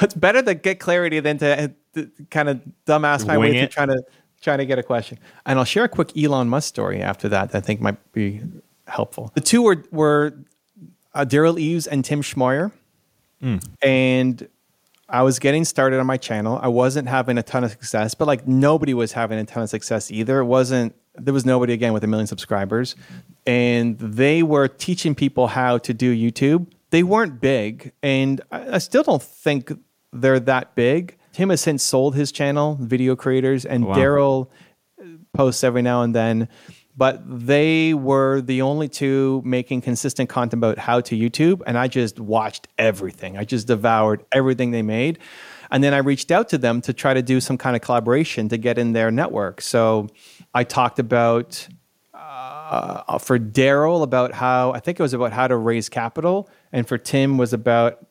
it's 0.00 0.14
better 0.14 0.42
to 0.42 0.54
get 0.54 0.80
clarity 0.80 1.20
than 1.20 1.38
to, 1.38 1.72
to 1.94 2.10
kind 2.30 2.48
of 2.48 2.60
dumbass 2.86 3.26
my 3.26 3.36
Wing 3.36 3.52
way 3.52 3.58
it. 3.58 3.60
through 3.60 3.68
trying 3.68 3.88
to 3.88 4.02
trying 4.42 4.58
to 4.58 4.66
get 4.66 4.78
a 4.78 4.82
question. 4.82 5.18
And 5.44 5.58
I'll 5.58 5.64
share 5.64 5.84
a 5.84 5.88
quick 5.88 6.16
Elon 6.16 6.48
Musk 6.48 6.68
story 6.68 7.00
after 7.00 7.28
that. 7.28 7.52
that 7.52 7.58
I 7.58 7.60
think 7.60 7.80
might 7.80 8.12
be 8.12 8.42
helpful. 8.86 9.30
The 9.34 9.40
two 9.40 9.62
were 9.62 9.84
were 9.90 10.34
uh, 11.14 11.24
Derral 11.24 11.58
Eves 11.58 11.86
and 11.86 12.04
Tim 12.04 12.22
Schmoyer, 12.22 12.72
and 13.82 14.48
I 15.08 15.22
was 15.22 15.38
getting 15.38 15.64
started 15.64 16.00
on 16.00 16.06
my 16.06 16.16
channel. 16.16 16.58
I 16.60 16.68
wasn't 16.68 17.08
having 17.08 17.38
a 17.38 17.42
ton 17.42 17.62
of 17.64 17.70
success, 17.70 18.14
but 18.14 18.26
like 18.26 18.46
nobody 18.48 18.92
was 18.92 19.12
having 19.12 19.38
a 19.38 19.44
ton 19.44 19.62
of 19.62 19.68
success 19.68 20.10
either. 20.10 20.40
It 20.40 20.46
wasn't 20.46 20.94
there 21.14 21.32
was 21.32 21.46
nobody 21.46 21.72
again 21.72 21.92
with 21.92 22.04
a 22.04 22.06
million 22.06 22.26
subscribers, 22.26 22.94
and 23.46 23.98
they 23.98 24.42
were 24.42 24.68
teaching 24.68 25.14
people 25.14 25.46
how 25.46 25.78
to 25.78 25.94
do 25.94 26.14
YouTube. 26.14 26.66
They 26.90 27.02
weren't 27.02 27.40
big, 27.40 27.92
and 28.02 28.40
I, 28.50 28.74
I 28.74 28.78
still 28.78 29.02
don't 29.02 29.22
think 29.22 29.72
they're 30.12 30.40
that 30.40 30.74
big. 30.74 31.16
Tim 31.32 31.50
has 31.50 31.60
since 31.60 31.82
sold 31.82 32.14
his 32.16 32.32
channel, 32.32 32.78
Video 32.80 33.14
Creators, 33.16 33.64
and 33.64 33.86
Wow. 33.86 33.94
Derral 33.94 34.48
posts 35.32 35.62
every 35.62 35.82
now 35.82 36.02
and 36.02 36.14
then. 36.14 36.48
But 36.96 37.22
they 37.26 37.92
were 37.92 38.40
the 38.40 38.62
only 38.62 38.88
two 38.88 39.42
making 39.44 39.82
consistent 39.82 40.28
content 40.28 40.60
about 40.60 40.78
how 40.78 41.00
to 41.02 41.16
YouTube, 41.16 41.62
and 41.66 41.76
I 41.76 41.88
just 41.88 42.18
watched 42.18 42.68
everything. 42.78 43.36
I 43.36 43.44
just 43.44 43.66
devoured 43.66 44.24
everything 44.32 44.70
they 44.70 44.82
made. 44.82 45.18
And 45.70 45.82
then 45.82 45.92
I 45.92 45.98
reached 45.98 46.30
out 46.30 46.48
to 46.50 46.58
them 46.58 46.80
to 46.82 46.92
try 46.92 47.12
to 47.12 47.22
do 47.22 47.40
some 47.40 47.58
kind 47.58 47.76
of 47.76 47.82
collaboration 47.82 48.48
to 48.48 48.56
get 48.56 48.78
in 48.78 48.92
their 48.92 49.10
network. 49.10 49.60
So 49.60 50.08
I 50.54 50.64
talked 50.64 50.98
about 50.98 51.68
uh, 52.14 53.18
for 53.18 53.38
Derral 53.38 54.02
about 54.02 54.32
how 54.32 54.72
I 54.72 54.80
think 54.80 54.98
it 54.98 55.02
was 55.02 55.12
about 55.12 55.32
how 55.32 55.46
to 55.46 55.56
raise 55.56 55.88
capital, 55.88 56.48
and 56.72 56.86
for 56.86 56.98
Tim 56.98 57.38
was 57.38 57.52
about 57.52 58.06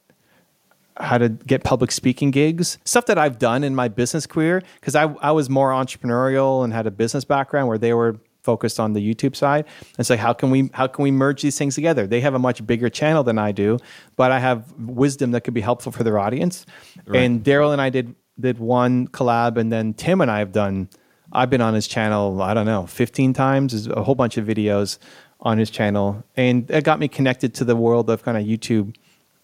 how 0.97 1.17
to 1.17 1.29
get 1.29 1.63
public 1.63 1.91
speaking 1.91 2.31
gigs, 2.31 2.77
stuff 2.85 3.05
that 3.07 3.17
I've 3.17 3.37
done 3.37 3.63
in 3.63 3.75
my 3.75 3.89
business 3.89 4.25
career 4.25 4.61
because 4.79 4.95
I, 4.95 5.13
I 5.15 5.31
was 5.31 5.49
more 5.49 5.71
entrepreneurial 5.71 6.63
and 6.63 6.71
had 6.71 6.87
a 6.87 6.91
business 6.91 7.25
background 7.25 7.67
where 7.67 7.77
they 7.77 7.93
were 7.93 8.17
focused 8.45 8.79
on 8.79 8.93
the 8.93 9.01
YouTube 9.01 9.35
side. 9.35 9.65
And 9.97 10.07
so 10.07 10.15
how 10.15 10.33
can 10.33 10.51
we 10.51 10.69
how 10.73 10.87
can 10.87 11.03
we 11.03 11.11
merge 11.11 11.41
these 11.41 11.57
things 11.57 11.75
together? 11.75 12.07
They 12.07 12.21
have 12.21 12.35
a 12.35 12.39
much 12.39 12.65
bigger 12.65 12.89
channel 12.89 13.23
than 13.23 13.37
I 13.37 13.51
do, 13.51 13.79
but 14.15 14.31
I 14.31 14.39
have 14.39 14.71
wisdom 14.77 15.31
that 15.31 15.41
could 15.41 15.53
be 15.53 15.61
helpful 15.61 15.91
for 15.91 16.03
their 16.03 16.17
audience. 16.17 16.65
And 17.13 17.43
Derral 17.43 17.73
and 17.73 17.81
I 17.81 17.89
did 17.89 18.15
did 18.39 18.59
one 18.59 19.07
collab, 19.07 19.57
and 19.57 19.71
then 19.71 19.93
Tim 19.93 20.21
and 20.21 20.29
I 20.29 20.39
have 20.39 20.51
done. 20.51 20.89
I've 21.31 21.49
been 21.49 21.61
on 21.61 21.73
his 21.73 21.87
channel, 21.87 22.41
I 22.41 22.53
don't 22.53 22.65
know, 22.65 22.85
15 22.85 23.33
times, 23.33 23.71
There's 23.73 23.87
a 23.87 24.03
whole 24.03 24.15
bunch 24.15 24.37
of 24.37 24.45
videos 24.45 24.99
on 25.41 25.57
his 25.57 25.69
channel. 25.69 26.23
And 26.35 26.69
it 26.69 26.83
got 26.83 26.99
me 26.99 27.07
connected 27.07 27.53
to 27.55 27.65
the 27.65 27.75
world 27.75 28.09
of 28.09 28.23
kind 28.23 28.37
of 28.37 28.43
YouTube 28.43 28.95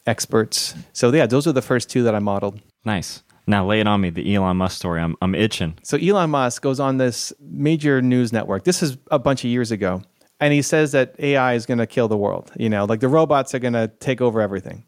experts. 0.05 0.75
So 0.93 1.11
yeah, 1.11 1.25
those 1.25 1.47
are 1.47 1.51
the 1.51 1.61
first 1.61 1.89
two 1.89 2.03
that 2.03 2.15
I 2.15 2.19
modeled. 2.19 2.61
Nice. 2.85 3.23
Now 3.51 3.65
lay 3.65 3.81
it 3.81 3.87
on 3.87 3.99
me, 3.99 4.09
the 4.09 4.33
Elon 4.33 4.55
Musk 4.55 4.77
story. 4.77 5.01
I'm, 5.01 5.17
I'm 5.21 5.35
itching. 5.35 5.77
So 5.83 5.97
Elon 5.97 6.29
Musk 6.29 6.61
goes 6.61 6.79
on 6.79 6.95
this 6.97 7.33
major 7.41 8.01
news 8.01 8.31
network. 8.31 8.63
This 8.63 8.81
is 8.81 8.97
a 9.11 9.19
bunch 9.19 9.43
of 9.43 9.49
years 9.49 9.71
ago. 9.71 10.03
And 10.39 10.53
he 10.53 10.61
says 10.61 10.93
that 10.93 11.15
AI 11.19 11.55
is 11.55 11.65
going 11.65 11.79
to 11.79 11.85
kill 11.85 12.07
the 12.07 12.15
world. 12.15 12.49
You 12.55 12.69
know, 12.69 12.85
like 12.85 13.01
the 13.01 13.09
robots 13.09 13.53
are 13.53 13.59
going 13.59 13.73
to 13.73 13.89
take 13.99 14.21
over 14.21 14.39
everything. 14.39 14.85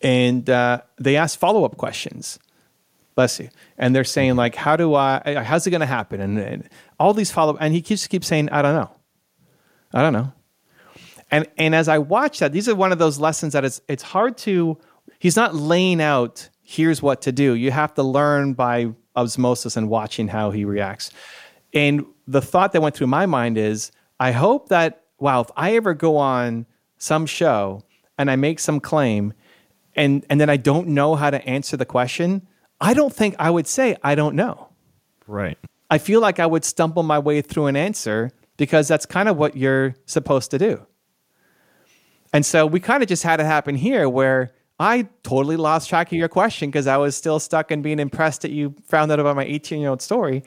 And 0.00 0.48
uh, 0.48 0.80
they 0.98 1.16
ask 1.16 1.38
follow 1.38 1.66
up 1.66 1.76
questions. 1.76 2.38
Bless 3.14 3.38
you. 3.38 3.50
And 3.76 3.94
they're 3.94 4.02
saying 4.02 4.36
like, 4.36 4.54
how 4.54 4.76
do 4.76 4.94
I? 4.94 5.44
How's 5.44 5.66
it 5.66 5.70
going 5.70 5.82
to 5.82 5.86
happen? 5.86 6.22
And, 6.22 6.38
and 6.38 6.68
all 6.98 7.12
these 7.12 7.30
follow 7.30 7.52
up. 7.52 7.58
And 7.60 7.74
he 7.74 7.82
just 7.82 8.08
keeps 8.08 8.26
saying, 8.26 8.48
I 8.48 8.62
don't 8.62 8.74
know. 8.74 8.90
I 9.92 10.00
don't 10.00 10.14
know. 10.14 10.32
And 11.30 11.46
and 11.58 11.74
as 11.74 11.86
I 11.86 11.98
watch 11.98 12.38
that, 12.38 12.52
these 12.52 12.66
are 12.66 12.74
one 12.74 12.92
of 12.92 12.98
those 12.98 13.18
lessons 13.18 13.52
that 13.52 13.64
it's 13.66 13.82
it's 13.88 14.02
hard 14.02 14.38
to. 14.38 14.78
He's 15.18 15.36
not 15.36 15.54
laying 15.54 16.00
out. 16.00 16.48
Here's 16.70 17.00
what 17.00 17.22
to 17.22 17.32
do. 17.32 17.54
You 17.54 17.70
have 17.70 17.94
to 17.94 18.02
learn 18.02 18.52
by 18.52 18.92
osmosis 19.16 19.78
and 19.78 19.88
watching 19.88 20.28
how 20.28 20.50
he 20.50 20.66
reacts. 20.66 21.10
And 21.72 22.04
the 22.26 22.42
thought 22.42 22.72
that 22.72 22.82
went 22.82 22.94
through 22.94 23.06
my 23.06 23.24
mind 23.24 23.56
is, 23.56 23.90
I 24.20 24.32
hope 24.32 24.68
that 24.68 25.04
wow, 25.18 25.40
if 25.40 25.50
I 25.56 25.76
ever 25.76 25.94
go 25.94 26.18
on 26.18 26.66
some 26.98 27.24
show 27.24 27.84
and 28.18 28.30
I 28.30 28.36
make 28.36 28.60
some 28.60 28.80
claim, 28.80 29.32
and 29.96 30.26
and 30.28 30.38
then 30.38 30.50
I 30.50 30.58
don't 30.58 30.88
know 30.88 31.14
how 31.14 31.30
to 31.30 31.42
answer 31.48 31.78
the 31.78 31.86
question, 31.86 32.46
I 32.82 32.92
don't 32.92 33.14
think 33.14 33.34
I 33.38 33.48
would 33.48 33.66
say 33.66 33.96
I 34.02 34.14
don't 34.14 34.36
know. 34.36 34.68
Right. 35.26 35.56
I 35.90 35.96
feel 35.96 36.20
like 36.20 36.38
I 36.38 36.44
would 36.44 36.66
stumble 36.66 37.02
my 37.02 37.18
way 37.18 37.40
through 37.40 37.68
an 37.68 37.76
answer 37.76 38.30
because 38.58 38.88
that's 38.88 39.06
kind 39.06 39.30
of 39.30 39.38
what 39.38 39.56
you're 39.56 39.94
supposed 40.04 40.50
to 40.50 40.58
do. 40.58 40.86
And 42.34 42.44
so 42.44 42.66
we 42.66 42.78
kind 42.78 43.02
of 43.02 43.08
just 43.08 43.22
had 43.22 43.40
it 43.40 43.46
happen 43.46 43.74
here 43.74 44.06
where 44.06 44.52
I 44.80 45.08
totally 45.22 45.56
lost 45.56 45.88
track 45.88 46.08
of 46.08 46.18
your 46.18 46.28
question 46.28 46.70
because 46.70 46.86
I 46.86 46.96
was 46.96 47.16
still 47.16 47.40
stuck 47.40 47.70
in 47.72 47.82
being 47.82 47.98
impressed 47.98 48.42
that 48.42 48.50
you 48.52 48.74
found 48.86 49.10
out 49.10 49.18
about 49.20 49.34
my 49.36 49.44
18 49.44 49.80
year 49.80 49.90
old 49.90 50.02
story. 50.02 50.42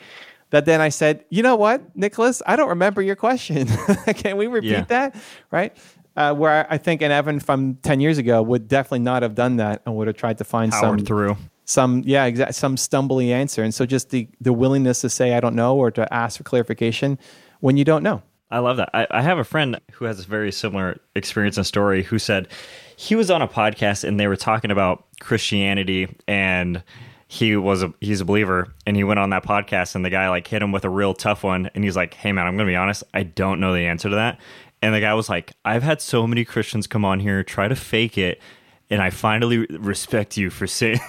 That 0.51 0.65
then 0.65 0.81
I 0.81 0.89
said, 0.89 1.23
you 1.29 1.43
know 1.43 1.55
what, 1.55 1.97
Nickolas, 1.97 2.41
I 2.45 2.55
don't 2.57 2.69
remember 2.69 3.01
your 3.01 3.15
question. 3.15 3.67
Can 4.15 4.35
we 4.37 4.47
repeat 4.47 4.69
Yeah. 4.69 4.85
that? 4.85 5.15
Right? 5.49 5.75
Uh, 6.17 6.33
where 6.33 6.67
I 6.69 6.77
think 6.77 7.01
an 7.01 7.11
Evan 7.11 7.39
from 7.39 7.75
10 7.83 8.01
years 8.01 8.17
ago 8.17 8.41
would 8.41 8.67
definitely 8.67 8.99
not 8.99 9.21
have 9.23 9.33
done 9.33 9.55
that 9.57 9.81
and 9.85 9.95
would 9.95 10.07
have 10.07 10.17
tried 10.17 10.37
to 10.39 10.43
find 10.43 10.71
Powered 10.71 10.99
some 10.99 11.05
through. 11.05 11.37
some 11.63 12.03
yeah 12.05 12.25
exact 12.25 12.55
some 12.55 12.75
stumbly 12.75 13.29
answer 13.29 13.63
and 13.63 13.73
so 13.73 13.85
just 13.85 14.09
the 14.09 14.27
the 14.41 14.51
willingness 14.51 14.99
to 15.01 15.09
say 15.09 15.35
i 15.35 15.39
don't 15.39 15.55
know 15.55 15.77
or 15.77 15.89
to 15.89 16.11
ask 16.13 16.35
for 16.37 16.43
clarification 16.43 17.17
when 17.61 17.77
you 17.77 17.85
don't 17.85 18.03
know 18.03 18.21
I 18.51 18.59
love 18.59 18.77
that. 18.77 18.89
I, 18.93 19.07
I 19.09 19.21
have 19.21 19.37
a 19.37 19.43
friend 19.43 19.79
who 19.93 20.05
has 20.05 20.19
a 20.19 20.23
very 20.23 20.51
similar 20.51 20.99
experience 21.15 21.57
and 21.57 21.65
story 21.65 22.03
who 22.03 22.19
said 22.19 22.47
he 22.97 23.15
was 23.15 23.31
on 23.31 23.41
a 23.41 23.47
podcast 23.47 24.03
and 24.03 24.19
they 24.19 24.27
were 24.27 24.35
talking 24.35 24.71
about 24.71 25.05
Christianity 25.19 26.15
and 26.27 26.83
he 27.27 27.55
was 27.55 27.81
a 27.81 27.93
he's 28.01 28.19
a 28.19 28.25
believer 28.25 28.73
and 28.85 28.97
he 28.97 29.05
went 29.05 29.19
on 29.19 29.29
that 29.29 29.45
podcast 29.45 29.95
and 29.95 30.03
the 30.03 30.09
guy 30.09 30.27
like 30.29 30.45
hit 30.45 30.61
him 30.61 30.73
with 30.73 30.83
a 30.83 30.89
real 30.89 31.13
tough 31.13 31.43
one 31.43 31.69
and 31.73 31.83
he's 31.83 31.95
like, 31.95 32.13
Hey 32.13 32.33
man, 32.33 32.45
I'm 32.45 32.57
gonna 32.57 32.67
be 32.67 32.75
honest, 32.75 33.05
I 33.13 33.23
don't 33.23 33.61
know 33.61 33.73
the 33.73 33.87
answer 33.87 34.09
to 34.09 34.15
that. 34.15 34.39
And 34.81 34.93
the 34.93 34.99
guy 34.99 35.13
was 35.13 35.29
like, 35.29 35.53
I've 35.63 35.83
had 35.83 36.01
so 36.01 36.27
many 36.27 36.43
Christians 36.43 36.87
come 36.87 37.05
on 37.05 37.21
here 37.21 37.43
try 37.43 37.69
to 37.69 37.75
fake 37.75 38.17
it 38.17 38.41
and 38.89 39.01
I 39.01 39.11
finally 39.11 39.59
respect 39.67 40.35
you 40.35 40.49
for 40.49 40.67
saying 40.67 40.99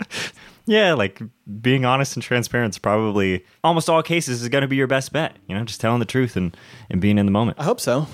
Yeah, 0.66 0.94
like 0.94 1.20
being 1.60 1.84
honest 1.84 2.14
and 2.14 2.22
transparent 2.22 2.74
is 2.74 2.78
probably 2.78 3.44
almost 3.64 3.90
all 3.90 4.02
cases 4.02 4.42
is 4.42 4.48
going 4.48 4.62
to 4.62 4.68
be 4.68 4.76
your 4.76 4.86
best 4.86 5.12
bet. 5.12 5.36
You 5.48 5.56
know, 5.56 5.64
just 5.64 5.80
telling 5.80 5.98
the 5.98 6.04
truth 6.04 6.36
and, 6.36 6.56
and 6.90 7.00
being 7.00 7.18
in 7.18 7.26
the 7.26 7.32
moment. 7.32 7.58
i 7.58 7.64
hope 7.64 7.80
so 7.80 8.06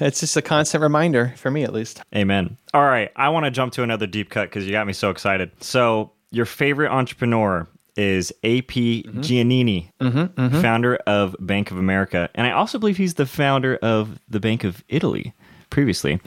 it's 0.00 0.20
just 0.20 0.36
a 0.36 0.42
constant 0.42 0.82
reminder 0.82 1.34
for 1.36 1.50
me 1.50 1.64
at 1.64 1.72
least 1.72 2.02
Amen. 2.14 2.56
All 2.74 2.84
right, 2.84 3.10
I 3.16 3.28
want 3.30 3.44
to 3.44 3.50
jump 3.50 3.72
to 3.74 3.82
another 3.82 4.06
deep 4.06 4.30
cut 4.30 4.48
because 4.48 4.66
you 4.66 4.72
got 4.72 4.86
me 4.86 4.92
so 4.92 5.10
excited. 5.10 5.50
So, 5.60 6.12
your 6.30 6.44
favorite 6.44 6.90
entrepreneur 6.90 7.66
is 7.96 8.30
AP 8.44 8.68
mm-hmm. 8.68 9.20
Giannini, 9.20 9.90
mm-hmm, 10.00 10.18
mm-hmm. 10.18 10.60
founder 10.60 10.96
of 11.06 11.34
Bank 11.40 11.70
of 11.70 11.78
America, 11.78 12.28
and 12.34 12.46
I 12.46 12.50
also 12.50 12.78
believe 12.78 12.96
he's 12.96 13.14
the 13.14 13.26
founder 13.26 13.76
of 13.76 14.18
the 14.28 14.40
Bank 14.40 14.64
of 14.64 14.84
Italy 14.88 15.34
previously. 15.70 16.20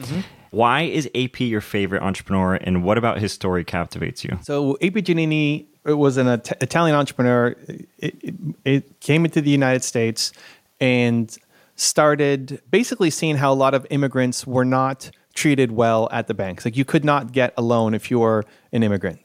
Why 0.50 0.82
is 0.82 1.08
AP 1.14 1.40
your 1.40 1.60
favorite 1.60 2.02
entrepreneur, 2.02 2.54
and 2.54 2.82
what 2.82 2.98
about 2.98 3.18
his 3.18 3.32
story 3.32 3.64
captivates 3.64 4.24
you? 4.24 4.38
so 4.42 4.76
ap 4.82 4.94
giannini 4.94 5.66
was 5.84 6.16
an 6.16 6.28
It- 6.28 6.52
italian 6.60 6.96
entrepreneur. 6.96 7.56
It, 7.66 7.88
it, 7.98 8.34
it 8.64 9.00
came 9.00 9.24
into 9.24 9.40
the 9.40 9.50
united 9.50 9.82
states 9.82 10.32
and 10.80 11.36
started 11.76 12.60
basically 12.70 13.10
seeing 13.10 13.36
how 13.36 13.52
a 13.52 13.54
lot 13.54 13.72
of 13.74 13.86
immigrants 13.90 14.46
were 14.46 14.64
not 14.64 15.10
treated 15.32 15.72
well 15.72 16.08
at 16.12 16.26
the 16.26 16.34
banks. 16.34 16.64
Like 16.64 16.76
you 16.76 16.84
could 16.84 17.04
not 17.04 17.32
get 17.32 17.54
a 17.56 17.62
loan 17.62 17.94
if 17.94 18.10
you 18.10 18.18
were 18.18 18.44
an 18.72 18.82
immigrant. 18.82 19.20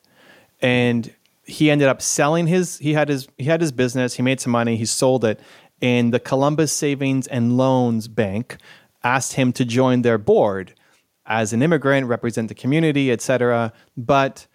And 0.61 1.13
he 1.43 1.69
ended 1.69 1.87
up 1.87 2.01
selling 2.01 2.47
his 2.47 2.77
he 2.77 2.93
had 2.93 3.09
his 3.09 3.27
he 3.37 3.45
had 3.45 3.59
his 3.61 3.71
business 3.71 4.13
he 4.15 4.21
made 4.23 4.39
some 4.39 4.51
money 4.51 4.77
he 4.77 4.85
sold 4.85 5.25
it. 5.25 5.39
And 5.81 6.13
the 6.13 6.19
columbus 6.19 6.71
savings 6.71 7.27
and 7.27 7.57
loans 7.57 8.07
bank 8.07 8.57
asked 9.03 9.33
him 9.33 9.51
to 9.53 9.65
join 9.65 10.01
their 10.01 10.17
board 10.17 10.73
as 11.25 11.53
an 11.53 11.61
immigrant 11.61 12.07
represent 12.07 12.47
the 12.47 12.55
community 12.55 13.11
etc 13.11 13.73
but 13.97 14.47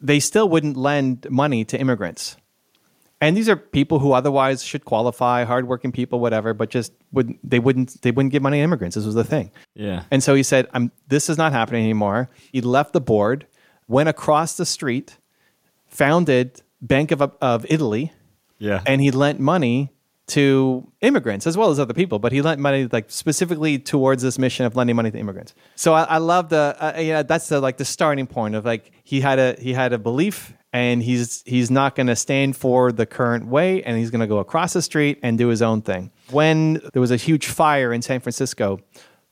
they 0.00 0.20
still 0.20 0.48
wouldn't 0.48 0.76
lend 0.76 1.26
money 1.30 1.64
to 1.64 1.78
immigrants 1.78 2.36
and 3.22 3.36
these 3.36 3.48
are 3.50 3.56
people 3.56 3.98
who 3.98 4.12
otherwise 4.12 4.62
should 4.64 4.84
qualify 4.84 5.44
hardworking 5.44 5.92
people 5.92 6.20
whatever 6.20 6.54
but 6.54 6.70
just 6.70 6.92
would 7.12 7.36
they 7.44 7.58
wouldn't 7.58 8.00
they 8.02 8.10
wouldn't 8.10 8.32
give 8.32 8.42
money 8.42 8.58
to 8.58 8.62
immigrants 8.62 8.94
this 8.96 9.04
was 9.04 9.14
the 9.14 9.24
thing 9.24 9.50
Yeah. 9.74 10.04
and 10.10 10.22
so 10.22 10.34
he 10.34 10.42
said, 10.42 10.68
I'm, 10.72 10.90
This 11.08 11.28
is 11.28 11.36
not 11.36 11.52
happening 11.52 11.82
anymore. 11.84 12.30
He 12.52 12.60
left 12.60 12.92
the 12.92 13.00
board, 13.00 13.46
went 13.88 14.08
across 14.08 14.56
the 14.56 14.64
street, 14.66 15.18
founded 15.86 16.62
Bank 16.82 17.10
of, 17.10 17.20
of 17.42 17.66
Italy, 17.68 18.12
Yeah. 18.58 18.80
and 18.86 19.00
he 19.00 19.10
lent 19.10 19.38
money 19.38 19.90
to 20.30 20.90
immigrants 21.00 21.46
as 21.46 21.56
well 21.56 21.70
as 21.70 21.78
other 21.78 21.94
people, 21.94 22.18
but 22.18 22.32
he 22.32 22.42
lent 22.42 22.60
money 22.60 22.88
like 22.90 23.10
specifically 23.10 23.78
towards 23.78 24.22
this 24.22 24.38
mission 24.38 24.66
of 24.66 24.76
lending 24.76 24.96
money 24.96 25.10
to 25.10 25.18
immigrants. 25.18 25.54
So 25.76 25.94
I, 25.94 26.04
I 26.04 26.18
love 26.18 26.48
the 26.48 26.76
uh, 26.78 27.00
know 27.00 27.22
that's 27.22 27.48
the 27.48 27.60
like 27.60 27.76
the 27.76 27.84
starting 27.84 28.26
point 28.26 28.54
of 28.54 28.64
like 28.64 28.92
he 29.04 29.20
had 29.20 29.38
a 29.38 29.56
he 29.60 29.72
had 29.72 29.92
a 29.92 29.98
belief 29.98 30.54
and 30.72 31.02
he's 31.02 31.42
he's 31.46 31.70
not 31.70 31.94
going 31.94 32.06
to 32.06 32.16
stand 32.16 32.56
for 32.56 32.92
the 32.92 33.06
current 33.06 33.46
way 33.46 33.82
and 33.82 33.98
he's 33.98 34.10
going 34.10 34.20
to 34.20 34.26
go 34.26 34.38
across 34.38 34.72
the 34.72 34.82
street 34.82 35.18
and 35.22 35.38
do 35.38 35.48
his 35.48 35.62
own 35.62 35.82
thing. 35.82 36.10
When 36.30 36.80
there 36.92 37.00
was 37.00 37.10
a 37.10 37.16
huge 37.16 37.46
fire 37.46 37.92
in 37.92 38.02
San 38.02 38.20
Francisco, 38.20 38.80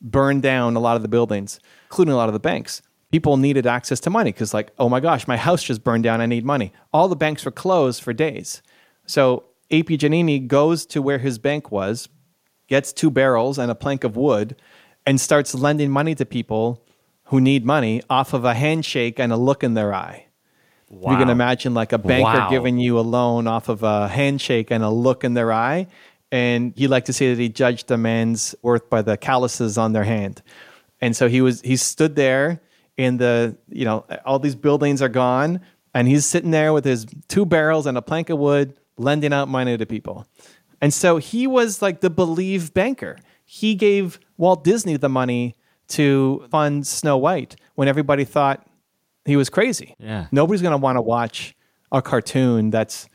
burned 0.01 0.43
down 0.43 0.77
a 0.77 0.81
lot 0.81 0.97
of 0.97 1.03
the 1.03 1.09
buildings, 1.09 1.61
including 1.91 2.13
a 2.13 2.17
lot 2.17 2.29
of 2.29 2.33
the 2.33 2.41
banks. 2.41 2.83
People 3.11 3.37
needed 3.39 3.67
access 3.67 4.01
to 4.01 4.11
money 4.11 4.33
because, 4.33 4.53
like, 4.53 4.71
oh 4.79 4.89
my 4.89 5.01
gosh, 5.01 5.27
my 5.27 5.39
house 5.39 5.63
just 5.63 5.83
burned 5.83 6.05
down. 6.05 6.21
I 6.21 6.27
need 6.27 6.45
money. 6.45 6.73
All 6.93 7.09
the 7.09 7.17
banks 7.17 7.45
were 7.45 7.51
closed 7.51 8.03
for 8.03 8.13
days. 8.13 8.63
So 9.07 9.45
AP 9.71 9.87
Giannini 9.87 10.47
goes 10.47 10.87
to 10.87 11.03
where 11.03 11.19
his 11.19 11.39
bank 11.39 11.71
was, 11.71 12.09
gets 12.69 12.93
two 12.93 13.11
barrels 13.11 13.59
and 13.59 13.71
a 13.71 13.75
plank 13.75 14.05
of 14.05 14.17
wood, 14.17 14.57
and 15.07 15.21
starts 15.21 15.55
lending 15.55 15.91
money 15.91 16.15
to 16.15 16.25
people 16.27 16.83
who 17.25 17.41
need 17.41 17.65
money 17.65 18.03
off 18.09 18.33
of 18.33 18.45
a 18.45 18.55
handshake 18.55 19.19
and 19.19 19.33
a 19.33 19.37
look 19.37 19.63
in 19.63 19.75
their 19.75 19.93
eye. 19.95 20.27
You 20.91 21.19
can 21.19 21.29
imagine 21.29 21.75
like 21.75 21.93
a 21.93 21.99
banker 21.99 22.23
Wow. 22.39 22.49
giving 22.51 22.79
you 22.79 22.99
a 22.99 23.03
loan 23.03 23.47
off 23.47 23.69
of 23.69 23.83
a 23.83 24.09
handshake 24.09 24.71
and 24.71 24.83
a 24.83 24.89
look 24.89 25.23
in 25.23 25.35
their 25.35 25.53
eye. 25.53 25.87
And 26.33 26.73
he 26.77 26.89
liked 26.89 27.07
to 27.07 27.13
say 27.13 27.29
that 27.35 27.41
he 27.41 27.51
judged 27.51 27.91
a 27.91 27.99
man's 27.99 28.55
worth 28.63 28.89
by 28.89 29.03
the 29.03 29.17
calluses 29.19 29.77
on 29.77 29.93
their 29.93 30.05
hand. 30.05 30.43
And 31.01 31.15
so 31.15 31.29
he 31.29 31.43
was 31.43 31.61
he 31.61 31.77
stood 31.77 32.17
there 32.17 32.61
in 32.97 33.19
the, 33.19 33.57
you 33.69 33.85
know, 33.85 34.05
all 34.25 34.39
these 34.39 34.55
buildings 34.55 35.03
are 35.03 35.09
gone. 35.11 35.61
and 35.95 36.09
he's 36.09 36.27
sitting 36.27 36.51
there 36.51 36.73
with 36.73 36.85
his 36.85 37.07
two 37.29 37.45
barrels 37.47 37.87
and 37.87 37.97
a 37.99 38.03
plank 38.03 38.31
of 38.31 38.39
wood, 38.39 38.75
lending 38.99 39.33
out 39.33 39.49
money 39.49 39.77
to 39.77 39.87
people. 39.87 40.27
And 40.81 40.95
so 40.95 41.17
he 41.17 41.47
was 41.47 41.83
like 41.83 42.01
the 42.01 42.11
believe 42.11 42.73
banker. 42.73 43.19
He 43.45 43.75
gave 43.75 44.21
Walt 44.37 44.65
Disney 44.65 44.97
the 44.97 45.09
money 45.09 45.57
to 45.89 46.47
fund 46.51 46.87
Snow 46.87 47.17
White 47.17 47.57
when 47.75 47.89
everybody 47.89 48.25
thought 48.25 48.67
he 49.25 49.37
was 49.37 49.49
crazy. 49.49 49.95
Yeah. 49.99 50.27
Nobody's 50.31 50.63
going 50.63 50.73
to 50.73 50.79
want 50.79 50.97
to 50.97 51.03
watch 51.03 51.57
a 51.91 52.03
cartoon 52.03 52.71
that's 52.71 53.09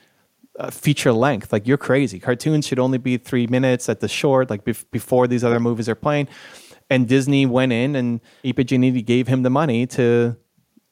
uh, 0.59 0.69
feature 0.69 1.13
length. 1.13 1.51
Like 1.51 1.67
you're 1.67 1.77
crazy. 1.77 2.19
Cartoons 2.19 2.67
should 2.67 2.79
only 2.79 2.97
be 2.97 3.17
three 3.17 3.47
minutes 3.47 3.89
at 3.89 3.99
the 3.99 4.07
short, 4.07 4.49
like 4.49 4.63
bef- 4.65 4.85
before 4.91 5.27
these 5.27 5.43
other 5.43 5.59
movies 5.59 5.87
are 5.87 5.95
playing. 5.95 6.27
And 6.89 7.07
Disney 7.07 7.45
went 7.45 7.71
in 7.71 7.95
and 7.95 8.19
AP 8.45 8.55
Giannini 8.57 9.03
gave 9.03 9.27
him 9.27 9.43
the 9.43 9.49
money 9.49 9.87
to 9.87 10.35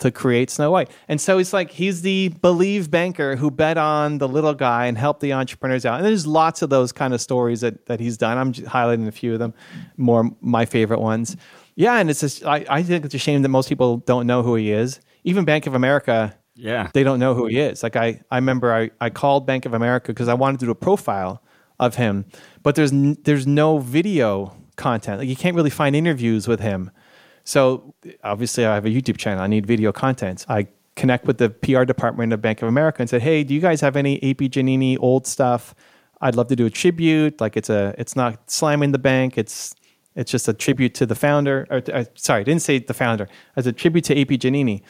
to 0.01 0.11
create 0.11 0.49
Snow 0.51 0.69
White. 0.69 0.91
And 1.07 1.19
so 1.19 1.39
it's 1.39 1.53
like 1.53 1.71
he's 1.71 2.01
the 2.03 2.29
believe 2.41 2.91
banker 2.91 3.35
who 3.37 3.49
bet 3.49 3.77
on 3.77 4.17
the 4.19 4.27
little 4.27 4.53
guy 4.53 4.85
and 4.85 4.97
helped 4.97 5.21
the 5.21 5.33
entrepreneurs 5.33 5.85
out. 5.85 5.95
And 5.97 6.05
there's 6.05 6.27
lots 6.27 6.61
of 6.61 6.69
those 6.69 6.91
kind 6.91 7.13
of 7.13 7.21
stories 7.21 7.61
that, 7.61 7.85
that 7.85 7.99
he's 7.99 8.17
done. 8.17 8.37
I'm 8.37 8.53
highlighting 8.53 9.07
a 9.07 9.11
few 9.11 9.33
of 9.33 9.39
them, 9.39 9.53
more 9.97 10.29
my 10.41 10.65
favorite 10.65 10.99
ones. 10.99 11.37
Yeah, 11.75 11.95
and 11.97 12.09
it's 12.09 12.19
just 12.19 12.45
I, 12.45 12.65
I 12.69 12.83
think 12.83 13.05
it's 13.05 13.15
a 13.15 13.17
shame 13.17 13.41
that 13.43 13.49
most 13.49 13.69
people 13.69 13.97
don't 13.97 14.27
know 14.27 14.43
who 14.43 14.55
he 14.55 14.71
is. 14.71 14.99
Even 15.23 15.45
Bank 15.45 15.67
of 15.67 15.73
America 15.75 16.35
Yeah. 16.55 16.89
they 16.93 17.03
don't 17.03 17.19
know 17.19 17.33
who 17.33 17.47
he 17.47 17.59
is. 17.59 17.81
Like 17.83 17.95
I, 17.95 18.21
I 18.29 18.35
remember 18.37 18.73
I, 18.73 18.91
I 18.99 19.09
called 19.09 19.47
Bank 19.47 19.65
of 19.65 19.73
America 19.73 20.07
because 20.11 20.27
I 20.27 20.33
wanted 20.33 20.59
to 20.59 20.65
do 20.65 20.71
a 20.71 20.75
profile 20.75 21.41
of 21.79 21.95
him, 21.95 22.25
but 22.63 22.75
there's 22.75 22.91
n- 22.91 23.17
there's 23.23 23.47
no 23.47 23.77
video 23.77 24.55
content. 24.75 25.19
Like 25.19 25.29
you 25.29 25.35
can't 25.35 25.55
really 25.55 25.69
find 25.69 25.95
interviews 25.95 26.47
with 26.47 26.59
him. 26.59 26.91
So 27.43 27.93
obviously 28.23 28.65
I 28.65 28.75
have 28.75 28.85
a 28.85 28.89
YouTube 28.89 29.17
channel. 29.17 29.43
I 29.43 29.47
need 29.47 29.65
video 29.65 29.91
content. 29.91 30.45
I 30.49 30.67
connect 30.95 31.25
with 31.25 31.37
the 31.37 31.49
PR 31.49 31.83
department 31.83 32.33
of 32.33 32.41
Bank 32.41 32.61
of 32.61 32.67
America 32.67 33.01
and 33.01 33.09
said, 33.09 33.21
"Hey, 33.21 33.43
do 33.43 33.53
you 33.53 33.61
guys 33.61 33.81
have 33.81 33.95
any 33.95 34.17
AP 34.17 34.49
Giannini 34.49 34.97
old 34.99 35.25
stuff? 35.27 35.73
I'd 36.21 36.35
love 36.35 36.47
to 36.47 36.55
do 36.55 36.65
a 36.65 36.69
tribute. 36.69 37.41
Like 37.41 37.57
it's 37.57 37.69
a 37.69 37.95
it's 37.97 38.15
not 38.15 38.49
slamming 38.49 38.91
the 38.91 38.99
bank. 38.99 39.37
It's 39.37 39.75
it's 40.15 40.31
just 40.31 40.47
a 40.47 40.53
tribute 40.53 40.93
to 40.95 41.05
the 41.05 41.15
founder. 41.15 41.67
Or 41.69 41.81
uh, 41.93 42.05
sorry, 42.15 42.41
I 42.41 42.43
didn't 42.43 42.61
say 42.61 42.79
the 42.79 42.93
founder. 42.93 43.27
As 43.55 43.67
a 43.67 43.71
tribute 43.71 44.05
to 44.05 44.19
AP 44.19 44.29
Giannini. 44.29 44.81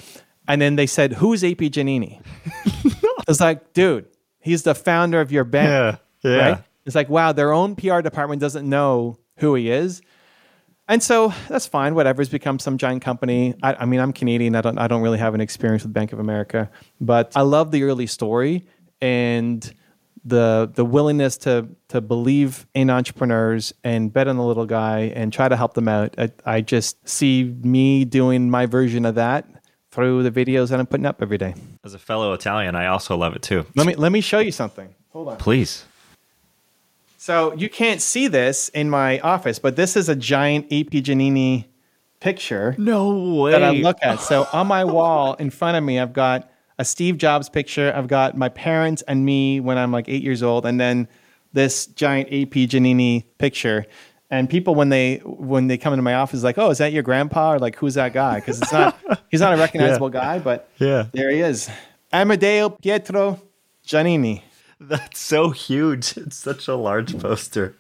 And 0.48 0.62
then 0.62 0.75
they 0.75 0.88
said, 0.88 1.13
"Who's 1.13 1.43
AP 1.43 1.60
Giannini?" 1.72 2.20
I 2.65 3.24
was 3.27 3.39
like, 3.39 3.74
"Dude, 3.74 4.08
he's 4.39 4.63
the 4.63 4.75
founder 4.75 5.22
of 5.22 5.31
your 5.31 5.43
bank." 5.43 6.01
Yeah, 6.24 6.29
yeah. 6.29 6.50
Right? 6.50 6.63
It's 6.86 6.96
like, 6.96 7.10
wow, 7.10 7.31
their 7.31 7.53
own 7.53 7.75
PR 7.75 8.01
department 8.01 8.41
doesn't 8.41 8.67
know 8.67 9.17
who 9.38 9.55
he 9.55 9.70
is. 9.70 10.01
And 10.91 11.01
so 11.01 11.33
that's 11.48 11.65
fine. 11.65 11.95
Whatever. 11.95 12.21
It's 12.21 12.29
become 12.29 12.60
some 12.60 12.77
giant 12.77 13.01
company. 13.01 13.55
I, 13.63 13.75
I 13.75 13.86
mean, 13.86 14.01
I'm 14.01 14.12
Canadian. 14.12 14.57
I 14.57 14.62
don't. 14.62 14.77
I 14.77 14.88
don't 14.88 15.01
really 15.01 15.19
have 15.19 15.33
an 15.33 15.39
experience 15.39 15.83
with 15.83 15.93
Bank 15.93 16.12
of 16.12 16.19
America, 16.19 16.69
but 17.00 17.31
I 17.33 17.43
love 17.43 17.71
the 17.71 17.83
early 17.83 18.07
story 18.07 18.67
and 19.00 19.74
the 20.25 20.69
the 20.75 20.83
willingness 20.83 21.38
to 21.38 21.69
to 21.88 22.01
believe 22.01 22.67
in 22.74 22.89
entrepreneurs 22.89 23.74
and 23.86 24.12
bet 24.12 24.27
on 24.27 24.36
the 24.36 24.43
little 24.43 24.65
guy 24.65 25.13
and 25.15 25.31
try 25.31 25.48
to 25.48 25.55
help 25.55 25.75
them 25.75 25.88
out. 25.88 26.13
I, 26.17 26.29
I 26.45 26.60
just 26.60 27.07
see 27.07 27.45
me 27.45 28.03
doing 28.03 28.50
my 28.50 28.65
version 28.65 29.05
of 29.05 29.15
that 29.15 29.48
through 29.91 30.24
the 30.24 30.31
videos 30.31 30.71
that 30.71 30.79
I'm 30.81 30.88
putting 30.88 31.05
up 31.05 31.21
every 31.21 31.38
day. 31.38 31.55
As 31.86 31.93
a 31.93 32.00
fellow 32.00 32.33
Italian, 32.33 32.75
I 32.75 32.88
also 32.88 33.15
love 33.15 33.33
it 33.33 33.43
too. 33.43 33.65
Let 33.77 33.88
me 33.88 33.95
let 33.95 34.12
me 34.12 34.19
show 34.19 34.39
you 34.39 34.51
something. 34.51 34.93
Hold 35.12 35.29
on. 35.29 35.38
Please. 35.38 35.86
So 37.22 37.54
you 37.54 37.70
can't 37.70 38.01
see 38.01 38.28
this 38.28 38.70
in 38.70 38.90
my 38.90 39.20
office, 39.20 39.60
but 39.60 39.75
this 39.75 39.96
is 39.96 40.10
a 40.10 40.16
giant 40.16 40.66
AP 40.74 40.88
Giannini 41.06 41.66
picture 42.20 42.74
No 42.80 43.36
way. 43.36 43.51
that 43.51 43.62
I 43.62 43.70
look 43.74 43.98
at. 44.01 44.22
So 44.22 44.48
on 44.51 44.66
my 44.66 44.84
wall 44.84 45.36
in 45.36 45.51
front 45.51 45.78
of 45.78 45.84
me, 45.84 46.00
I've 46.00 46.13
got 46.13 46.50
a 46.80 46.84
Steve 46.84 47.20
Jobs 47.20 47.48
picture. 47.48 47.94
I've 47.96 48.08
got 48.08 48.36
my 48.36 48.50
parents 48.50 49.04
and 49.04 49.24
me 49.24 49.60
when 49.60 49.78
I'm 49.78 49.92
like 49.92 50.10
eight 50.10 50.24
years 50.24 50.42
old, 50.42 50.66
and 50.66 50.80
then 50.80 51.08
this 51.54 51.86
giant 51.86 52.30
AP 52.30 52.56
Giannini 52.68 53.25
picture. 53.38 53.86
And 54.32 54.50
people 54.50 54.74
when 54.74 54.90
they 54.90 55.18
when 55.24 55.68
they 55.68 55.78
come 55.78 55.94
into 55.94 56.01
my 56.01 56.15
office, 56.15 56.41
like, 56.41 56.58
oh, 56.58 56.72
is 56.72 56.80
that 56.80 56.91
your 56.91 57.04
grandpa? 57.04 57.54
Or 57.54 57.60
like, 57.60 57.76
who's 57.76 57.93
that 57.93 58.13
guy? 58.13 58.39
Because 58.39 58.60
it's 58.60 58.72
not 58.74 58.98
he's 59.30 59.41
not 59.41 59.54
a 59.54 59.58
recognizable 59.58 60.10
guy, 60.10 60.39
but 60.39 60.72
Yeah. 60.80 61.06
there 61.12 61.30
he 61.30 61.41
is, 61.41 61.69
Amadeo 62.12 62.69
Pietro 62.69 63.39
Giannini. 63.86 64.41
That's 64.89 65.20
so 65.20 65.52
huge. 65.52 66.17
It's 66.17 66.36
such 66.36 66.67
a 66.67 66.76
large 66.76 67.17
poster. 67.20 67.76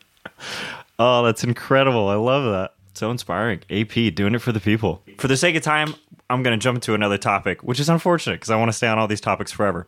Oh, 0.99 1.23
that's 1.23 1.43
incredible. 1.43 2.09
I 2.09 2.15
love 2.15 2.43
that. 2.51 2.75
So 2.93 3.09
inspiring. 3.09 3.61
AP 3.71 4.13
doing 4.13 4.35
it 4.35 4.41
for 4.41 4.51
the 4.51 4.59
people. 4.59 5.01
For 5.17 5.27
the 5.27 5.35
sake 5.35 5.55
of 5.55 5.63
time, 5.63 5.95
I'm 6.29 6.43
going 6.43 6.57
to 6.57 6.63
jump 6.63 6.83
to 6.83 6.93
another 6.93 7.17
topic, 7.17 7.63
which 7.63 7.79
is 7.79 7.89
unfortunate 7.89 8.35
because 8.35 8.51
I 8.51 8.55
want 8.55 8.69
to 8.69 8.73
stay 8.73 8.87
on 8.87 8.99
all 8.99 9.07
these 9.07 9.21
topics 9.21 9.51
forever. 9.51 9.87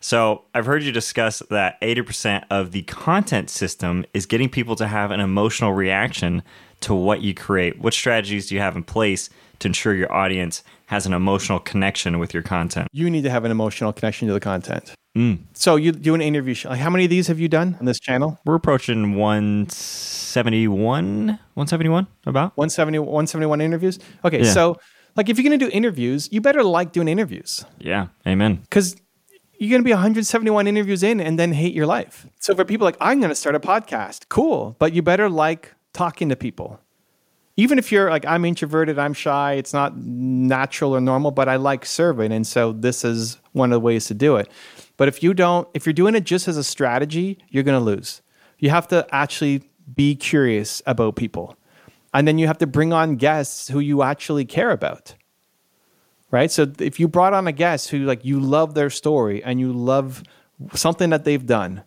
So, 0.00 0.44
I've 0.54 0.66
heard 0.66 0.82
you 0.82 0.92
discuss 0.92 1.42
that 1.50 1.80
80% 1.80 2.44
of 2.50 2.72
the 2.72 2.82
content 2.82 3.50
system 3.50 4.06
is 4.14 4.24
getting 4.24 4.48
people 4.48 4.76
to 4.76 4.86
have 4.86 5.10
an 5.10 5.20
emotional 5.20 5.72
reaction 5.72 6.42
to 6.80 6.94
what 6.94 7.22
you 7.22 7.34
create. 7.34 7.78
What 7.80 7.92
strategies 7.92 8.48
do 8.48 8.54
you 8.54 8.60
have 8.60 8.76
in 8.76 8.84
place 8.84 9.28
to 9.58 9.68
ensure 9.68 9.94
your 9.94 10.12
audience 10.12 10.62
has 10.86 11.06
an 11.06 11.12
emotional 11.12 11.58
connection 11.58 12.18
with 12.18 12.32
your 12.32 12.42
content? 12.42 12.88
you 12.92 13.10
need 13.10 13.22
to 13.22 13.30
have 13.30 13.44
an 13.44 13.50
emotional 13.50 13.92
connection 13.92 14.28
to 14.28 14.34
the 14.34 14.40
content. 14.40 14.94
Mm. 15.16 15.38
So 15.54 15.76
you 15.76 15.92
do 15.92 16.14
an 16.14 16.20
interview. 16.20 16.52
Show. 16.54 16.70
How 16.74 16.90
many 16.90 17.04
of 17.04 17.10
these 17.10 17.26
have 17.28 17.40
you 17.40 17.48
done 17.48 17.76
on 17.80 17.86
this 17.86 17.98
channel? 17.98 18.38
We're 18.44 18.54
approaching 18.56 19.14
171, 19.16 21.26
171 21.54 22.06
about. 22.26 22.56
170, 22.56 22.98
171 22.98 23.60
interviews? 23.60 23.98
Okay, 24.24 24.42
Yeah. 24.44 24.52
so 24.52 24.76
like 25.16 25.28
if 25.28 25.38
you're 25.38 25.48
going 25.48 25.58
to 25.58 25.64
do 25.64 25.70
interviews, 25.72 26.28
you 26.30 26.40
better 26.40 26.62
like 26.62 26.92
doing 26.92 27.08
interviews 27.08 27.64
Yeah, 27.78 28.08
amen. 28.26 28.56
because 28.62 28.96
you're 29.58 29.70
going 29.70 29.80
to 29.80 29.84
be 29.86 29.92
171 29.92 30.66
interviews 30.66 31.02
in 31.02 31.18
and 31.20 31.38
then 31.38 31.52
hate 31.52 31.72
your 31.74 31.86
life. 31.86 32.26
So 32.40 32.54
for 32.54 32.64
people 32.66 32.84
like, 32.84 32.98
I'm 33.00 33.20
going 33.20 33.30
to 33.30 33.34
start 33.34 33.54
a 33.54 33.60
podcast, 33.60 34.28
cool, 34.28 34.76
but 34.78 34.92
you 34.92 35.00
better 35.00 35.30
like 35.30 35.74
talking 35.94 36.28
to 36.28 36.36
people. 36.36 36.78
Even 37.56 37.78
if 37.78 37.90
you're 37.90 38.10
like, 38.10 38.26
I'm 38.26 38.44
introverted, 38.44 38.98
I'm 38.98 39.14
shy, 39.14 39.54
it's 39.54 39.72
not 39.72 39.96
natural 39.96 40.94
or 40.94 41.00
normal, 41.00 41.30
but 41.30 41.48
I 41.48 41.56
like 41.56 41.86
serving. 41.86 42.32
And 42.32 42.46
so 42.46 42.72
this 42.72 43.02
is 43.02 43.38
one 43.52 43.72
of 43.72 43.76
the 43.76 43.80
ways 43.80 44.04
to 44.08 44.14
do 44.14 44.36
it. 44.36 44.50
But 44.96 45.08
if 45.08 45.22
you 45.22 45.34
don't, 45.34 45.68
if 45.74 45.86
you're 45.86 45.92
doing 45.92 46.14
it 46.14 46.24
just 46.24 46.48
as 46.48 46.56
a 46.56 46.64
strategy, 46.64 47.38
you're 47.48 47.62
going 47.62 47.78
to 47.78 47.84
lose. 47.84 48.22
You 48.58 48.70
have 48.70 48.88
to 48.88 49.06
actually 49.12 49.62
be 49.94 50.14
curious 50.14 50.82
about 50.86 51.16
people. 51.16 51.56
And 52.14 52.26
then 52.26 52.38
you 52.38 52.46
have 52.46 52.58
to 52.58 52.66
bring 52.66 52.92
on 52.92 53.16
guests 53.16 53.68
who 53.68 53.78
you 53.78 54.02
actually 54.02 54.46
care 54.46 54.70
about 54.70 55.14
right? 56.30 56.50
So 56.50 56.70
if 56.78 56.98
you 57.00 57.08
brought 57.08 57.32
on 57.32 57.46
a 57.46 57.52
guest 57.52 57.90
who 57.90 57.98
like 58.00 58.24
you 58.24 58.40
love 58.40 58.74
their 58.74 58.90
story 58.90 59.42
and 59.42 59.60
you 59.60 59.72
love 59.72 60.22
something 60.74 61.10
that 61.10 61.24
they've 61.24 61.44
done, 61.44 61.82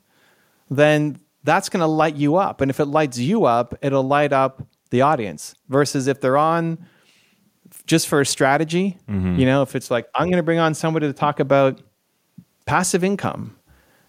then 0.69 1.19
that's 1.43 1.69
going 1.69 1.81
to 1.81 1.87
light 1.87 2.15
you 2.15 2.35
up. 2.35 2.61
And 2.61 2.69
if 2.69 2.79
it 2.79 2.85
lights 2.85 3.17
you 3.17 3.45
up, 3.45 3.75
it'll 3.81 4.03
light 4.03 4.33
up 4.33 4.67
the 4.89 5.01
audience. 5.01 5.55
Versus 5.67 6.07
if 6.07 6.21
they're 6.21 6.37
on 6.37 6.85
just 7.85 8.07
for 8.07 8.21
a 8.21 8.25
strategy, 8.25 8.97
mm-hmm. 9.07 9.39
you 9.39 9.45
know, 9.45 9.61
if 9.61 9.75
it's 9.75 9.91
like 9.91 10.07
I'm 10.15 10.27
going 10.27 10.37
to 10.37 10.43
bring 10.43 10.59
on 10.59 10.73
somebody 10.73 11.07
to 11.07 11.13
talk 11.13 11.39
about 11.39 11.81
passive 12.69 13.03
income 13.03 13.55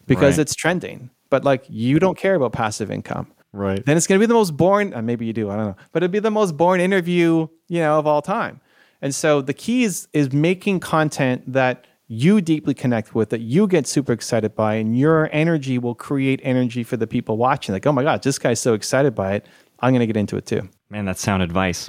because 0.07 0.37
Right. 0.37 0.43
it's 0.43 0.55
trending, 0.55 1.11
but 1.31 1.45
like 1.45 1.63
you 1.69 1.99
don't 1.99 2.19
care 2.25 2.35
about 2.35 2.53
passive 2.53 2.91
income 2.91 3.27
Right. 3.53 3.85
then 3.87 3.97
it's 3.97 4.07
going 4.07 4.19
to 4.21 4.23
be 4.27 4.31
the 4.35 4.35
most 4.43 4.57
boring. 4.57 4.95
Uh, 4.95 5.03
maybe 5.03 5.25
you 5.27 5.33
do. 5.33 5.51
I 5.51 5.57
don't 5.57 5.67
know, 5.71 5.77
but 5.93 6.03
it'd 6.03 6.13
be 6.13 6.19
the 6.21 6.31
most 6.41 6.57
boring 6.57 6.81
interview 6.81 7.49
you 7.69 7.81
know 7.81 7.99
of 7.99 8.07
all 8.07 8.23
time. 8.23 8.61
And 9.03 9.15
so 9.15 9.41
the 9.51 9.55
key 9.55 9.85
is 9.89 10.09
is 10.13 10.27
making 10.33 10.81
content 10.81 11.53
that 11.53 11.87
you 12.13 12.41
deeply 12.41 12.75
connect 12.75 13.15
with, 13.15 13.31
that 13.31 13.41
you 13.41 13.67
get 13.69 13.87
super 13.87 14.13
excited 14.13 14.55
by, 14.57 14.75
and 14.75 14.99
your 14.99 15.29
energy 15.33 15.79
will 15.79 15.95
create 15.95 16.41
energy 16.43 16.83
for 16.85 16.97
the 16.97 17.07
people 17.07 17.37
watching. 17.37 17.73
Like, 17.73 17.87
oh 17.87 17.93
my 17.93 18.03
god, 18.03 18.23
this 18.23 18.39
guy's 18.39 18.61
so 18.61 18.75
excited 18.75 19.15
by 19.15 19.35
it. 19.37 19.47
I'm 19.81 19.93
going 19.93 20.01
to 20.01 20.07
get 20.13 20.17
into 20.17 20.37
it 20.37 20.45
too. 20.45 20.63
Man, 20.91 21.05
that's 21.07 21.23
sound 21.23 21.43
advice. 21.43 21.89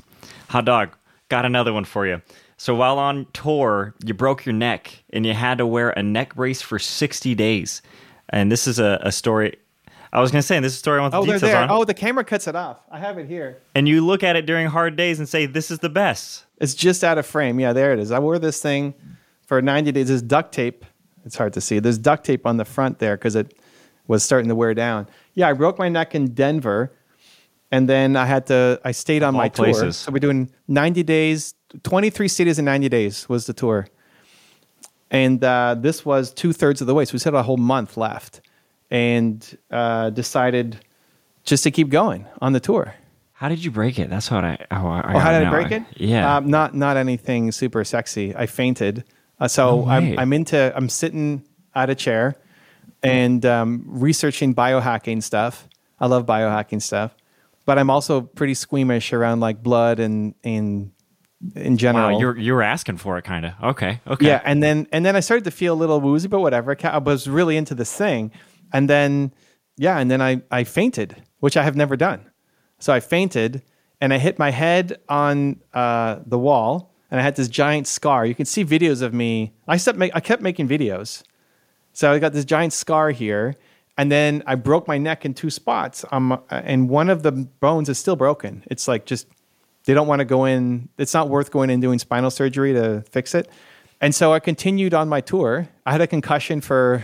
Hot 0.50 0.64
dog, 0.66 0.88
got 1.30 1.44
another 1.46 1.74
one 1.74 1.86
for 1.86 2.06
you. 2.08 2.22
So 2.62 2.76
while 2.76 3.00
on 3.00 3.26
tour, 3.34 3.96
you 4.06 4.14
broke 4.14 4.46
your 4.46 4.54
neck 4.54 5.04
and 5.12 5.26
you 5.26 5.34
had 5.34 5.58
to 5.58 5.66
wear 5.66 5.90
a 5.90 6.04
neck 6.04 6.36
brace 6.36 6.62
for 6.62 6.78
60 6.78 7.34
days. 7.34 7.82
And 8.30 8.52
this 8.52 8.68
is 8.68 8.78
a, 8.78 9.00
a 9.02 9.12
story. 9.12 9.56
I 10.14 10.22
was 10.22 10.30
going 10.30 10.44
to 10.44 10.48
say, 10.48 10.60
this 10.60 10.74
is 10.74 10.76
a 10.76 10.80
story 10.80 11.00
I 11.00 11.02
want 11.02 11.12
the 11.12 11.18
Oh, 11.18 11.26
details 11.26 11.42
there. 11.42 11.58
on. 11.58 11.72
Oh, 11.72 11.86
the 11.86 11.96
camera 11.96 12.24
cuts 12.24 12.48
it 12.48 12.56
off. 12.56 12.78
I 12.92 13.00
have 13.00 13.18
it 13.18 13.28
here. 13.28 13.64
And 13.74 13.88
you 13.88 14.06
look 14.06 14.22
at 14.22 14.36
it 14.36 14.46
during 14.46 14.68
hard 14.68 14.96
days 14.96 15.18
and 15.18 15.28
say, 15.28 15.48
this 15.48 15.72
is 15.72 15.80
the 15.80 15.90
best. 15.90 16.46
It's 16.60 16.76
just 16.76 17.04
out 17.04 17.18
of 17.18 17.26
frame. 17.26 17.60
Yeah, 17.60 17.74
there 17.74 17.94
it 17.94 18.00
is. 18.00 18.12
I 18.12 18.20
wore 18.20 18.38
this 18.38 18.62
thing 18.62 18.94
for 19.48 19.60
90 19.60 19.92
days. 19.94 20.10
There's 20.10 20.22
duct 20.22 20.54
tape. 20.54 20.86
It's 21.26 21.38
hard 21.38 21.54
to 21.54 21.62
see. 21.62 21.80
There's 21.80 21.98
duct 21.98 22.24
tape 22.28 22.46
on 22.46 22.58
the 22.58 22.66
front 22.66 23.00
there 23.00 23.18
because 23.18 23.36
it 23.36 23.58
was 24.06 24.24
starting 24.24 24.50
to 24.50 24.56
wear 24.56 24.76
down. 24.76 25.08
Yeah, 25.34 25.50
I 25.50 25.54
broke 25.54 25.80
my 25.80 25.90
neck 25.90 26.14
in 26.14 26.36
Denver, 26.36 26.94
and 27.72 27.88
then 27.88 28.16
I 28.16 28.26
had 28.26 28.48
to. 28.48 28.80
I 28.84 28.92
stayed 28.92 29.24
on 29.24 29.34
all 29.36 29.42
my 29.42 29.48
tour. 29.50 29.66
places. 29.66 29.98
So 29.98 30.12
we're 30.12 30.20
doing 30.20 30.52
90 30.68 31.04
days, 31.04 31.54
23 31.84 32.28
cities 32.28 32.60
in 32.60 32.66
90 32.66 32.90
days 32.90 33.28
was 33.30 33.46
the 33.46 33.54
tour, 33.54 33.88
and 35.10 35.44
uh, 35.44 35.76
this 35.78 36.06
was 36.06 36.34
two 36.34 36.54
thirds 36.54 36.82
of 36.82 36.88
the 36.88 36.94
way. 36.94 37.06
So 37.06 37.14
we 37.14 37.20
still 37.20 37.34
had 37.34 37.40
a 37.40 37.44
whole 37.44 37.58
month 37.58 37.98
left, 37.98 38.42
and 38.90 39.58
uh, 39.72 40.10
decided 40.12 40.80
just 41.44 41.64
to 41.64 41.72
keep 41.72 41.90
going 41.90 42.26
on 42.42 42.54
the 42.54 42.60
tour. 42.60 42.94
How 43.34 43.50
did 43.50 43.64
you 43.64 43.72
break 43.72 43.98
it? 43.98 44.10
That's 44.10 44.30
what 44.30 44.44
I. 44.46 44.58
Oh, 44.70 44.86
I 44.88 45.14
Oh, 45.16 45.20
how 45.20 45.32
did 45.32 45.48
I 45.48 45.50
break 45.50 45.72
it? 45.72 45.84
Yeah. 45.98 46.38
Um, 46.38 46.50
not 46.50 46.76
not 46.76 46.96
anything 46.98 47.52
super 47.52 47.84
sexy. 47.84 48.36
I 48.36 48.46
fainted 48.46 49.04
Uh, 49.40 49.48
so 49.48 49.82
No 49.82 49.90
I'm. 49.90 50.20
I'm 50.20 50.34
into, 50.34 50.72
I'm 50.76 50.88
sitting 50.90 51.44
at 51.74 51.90
a 51.90 51.96
chair 51.96 52.36
and 53.02 53.44
um, 53.46 53.84
researching 53.88 54.54
biohacking 54.54 55.24
stuff. 55.24 55.68
I 56.00 56.06
love 56.06 56.28
biohacking 56.28 56.82
stuff, 56.84 57.16
but 57.66 57.78
I'm 57.78 57.90
also 57.90 58.22
pretty 58.22 58.54
squeamish 58.54 59.14
around 59.14 59.40
like 59.40 59.62
blood 59.62 60.00
and, 60.00 60.36
and 60.44 60.92
in 61.56 61.78
general. 61.78 62.14
Wow, 62.14 62.20
you're 62.20 62.38
you 62.38 62.54
were 62.54 62.62
asking 62.62 62.98
for 62.98 63.18
it, 63.18 63.24
kind 63.24 63.46
of. 63.46 63.54
Okay, 63.64 64.00
okay. 64.08 64.26
Yeah, 64.26 64.42
and 64.46 64.62
then 64.62 64.88
and 64.92 65.06
then 65.06 65.16
I 65.16 65.20
started 65.20 65.44
to 65.46 65.52
feel 65.52 65.74
a 65.74 65.80
little 65.80 66.00
woozy, 66.00 66.28
but 66.28 66.40
whatever. 66.40 66.76
I 66.84 66.98
was 67.00 67.28
really 67.28 67.58
into 67.58 67.76
this 67.76 67.92
thing, 67.96 68.32
and 68.72 68.90
then 68.90 69.34
yeah, 69.78 69.98
and 69.98 70.10
then 70.10 70.22
I 70.22 70.42
I 70.52 70.64
fainted, 70.64 71.22
which 71.40 71.58
I 71.58 71.64
have 71.64 71.76
never 71.76 71.96
done. 71.96 72.30
So 72.80 72.94
I 72.94 73.00
fainted, 73.00 73.64
and 74.00 74.14
I 74.14 74.18
hit 74.18 74.40
my 74.40 74.52
head 74.52 75.00
on 75.10 75.62
uh, 75.74 76.20
the 76.26 76.38
wall, 76.38 76.94
and 77.10 77.20
I 77.20 77.24
had 77.24 77.36
this 77.36 77.48
giant 77.48 77.88
scar. 77.88 78.26
You 78.26 78.36
can 78.36 78.46
see 78.46 78.66
videos 78.66 79.02
of 79.02 79.14
me. 79.14 79.54
I 79.68 79.78
kept 79.78 79.98
make, 79.98 80.12
I 80.16 80.20
kept 80.20 80.42
making 80.42 80.68
videos, 80.68 81.24
so 81.94 82.12
I 82.12 82.20
got 82.20 82.34
this 82.34 82.46
giant 82.46 82.74
scar 82.74 83.12
here, 83.12 83.56
and 83.98 84.12
then 84.12 84.44
I 84.48 84.56
broke 84.56 84.88
my 84.88 84.98
neck 84.98 85.26
in 85.26 85.34
two 85.34 85.50
spots. 85.50 86.06
Um, 86.12 86.42
and 86.50 86.90
one 86.90 87.10
of 87.10 87.24
the 87.24 87.32
bones 87.32 87.90
is 87.90 87.98
still 87.98 88.16
broken. 88.16 88.64
It's 88.68 88.88
like 88.88 89.06
just 89.06 89.28
they 89.86 89.94
don't 89.94 90.08
want 90.08 90.20
to 90.20 90.26
go 90.26 90.46
in. 90.46 90.90
It's 90.98 91.14
not 91.14 91.30
worth 91.30 91.52
going 91.52 91.70
in 91.70 91.76
and 91.76 91.82
doing 91.82 92.00
spinal 92.00 92.32
surgery 92.32 92.74
to 92.74 93.04
fix 93.10 93.36
it. 93.36 93.50
And 94.00 94.16
so 94.16 94.34
I 94.34 94.40
continued 94.40 94.94
on 94.94 95.10
my 95.10 95.22
tour. 95.22 95.70
I 95.86 95.92
had 95.92 96.02
a 96.02 96.08
concussion 96.08 96.62
for, 96.62 97.04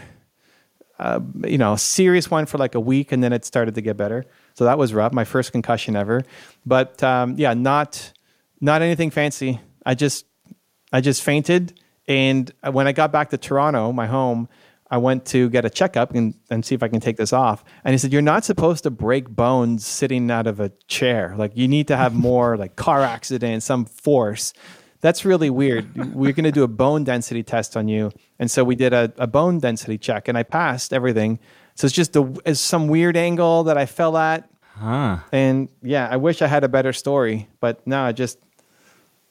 uh, 0.97 1.19
you 1.45 1.58
know, 1.58 1.73
a 1.73 1.78
serious 1.78 2.32
one 2.32 2.45
for 2.45 2.58
like 2.58 2.73
a 2.73 2.80
week, 2.80 3.12
and 3.12 3.23
then 3.23 3.34
it 3.34 3.45
started 3.45 3.76
to 3.76 3.82
get 3.82 3.97
better. 3.97 4.26
So 4.56 4.65
that 4.65 4.80
was 4.80 4.93
rough. 4.93 5.13
My 5.13 5.23
first 5.23 5.52
concussion 5.52 5.95
ever. 5.95 6.23
But 6.65 7.04
um, 7.04 7.36
yeah, 7.38 7.54
not 7.54 8.13
not 8.60 8.82
anything 8.82 9.12
fancy. 9.12 9.62
I 9.86 9.93
just 9.93 10.26
I 10.91 11.02
just 11.02 11.21
fainted, 11.21 11.80
and 12.08 12.52
when 12.71 12.88
I 12.88 12.93
got 12.93 13.12
back 13.12 13.30
to 13.30 13.38
Toronto, 13.38 13.91
my 13.91 14.08
home, 14.08 14.50
I 14.89 14.97
went 14.97 15.26
to 15.28 15.50
get 15.50 15.65
a 15.65 15.69
checkup 15.69 16.13
and, 16.13 16.34
and 16.50 16.65
see 16.65 16.76
if 16.76 16.82
I 16.82 16.88
can 16.88 17.00
take 17.00 17.17
this 17.17 17.34
off. 17.34 17.63
And 17.84 17.93
he 17.93 17.97
said, 17.97 18.13
You're 18.13 18.21
not 18.21 18.45
supposed 18.45 18.84
to 18.84 18.91
break 18.91 19.30
bones 19.30 19.86
sitting 19.86 20.32
out 20.32 20.47
of 20.47 20.60
a 20.60 20.71
chair. 20.88 21.36
Like, 21.38 21.52
you 21.56 21.67
need 21.67 21.88
to 21.89 21.97
have 21.97 22.13
more 22.30 22.58
like 22.58 22.76
car 22.76 23.02
accident, 23.02 23.63
some 23.63 23.86
force. 23.86 24.54
That's 25.02 25.26
really 25.26 25.50
weird. 25.50 26.15
We're 26.15 26.34
going 26.34 26.45
to 26.45 26.52
do 26.52 26.63
a 26.63 26.67
bone 26.67 27.04
density 27.04 27.43
test 27.43 27.78
on 27.78 27.88
you. 27.88 28.12
And 28.39 28.50
so 28.50 28.63
we 28.63 28.76
did 28.76 28.93
a, 28.93 29.13
a 29.17 29.28
bone 29.28 29.60
density 29.60 29.97
check, 29.97 30.28
and 30.28 30.38
I 30.38 30.43
passed 30.43 30.91
everything. 30.91 31.39
So 31.76 31.86
it's 31.86 31.93
just 31.93 32.15
a, 32.15 32.34
it's 32.45 32.60
some 32.60 32.88
weird 32.88 33.15
angle 33.15 33.65
that 33.65 33.78
I 33.78 33.86
fell 33.86 34.17
at. 34.17 34.50
Huh. 34.73 35.17
And 35.32 35.69
yeah, 35.84 36.08
I 36.10 36.17
wish 36.17 36.41
I 36.41 36.47
had 36.47 36.63
a 36.63 36.67
better 36.67 36.93
story, 36.93 37.47
but 37.60 37.86
no, 37.86 38.02
I 38.02 38.12
just, 38.12 38.39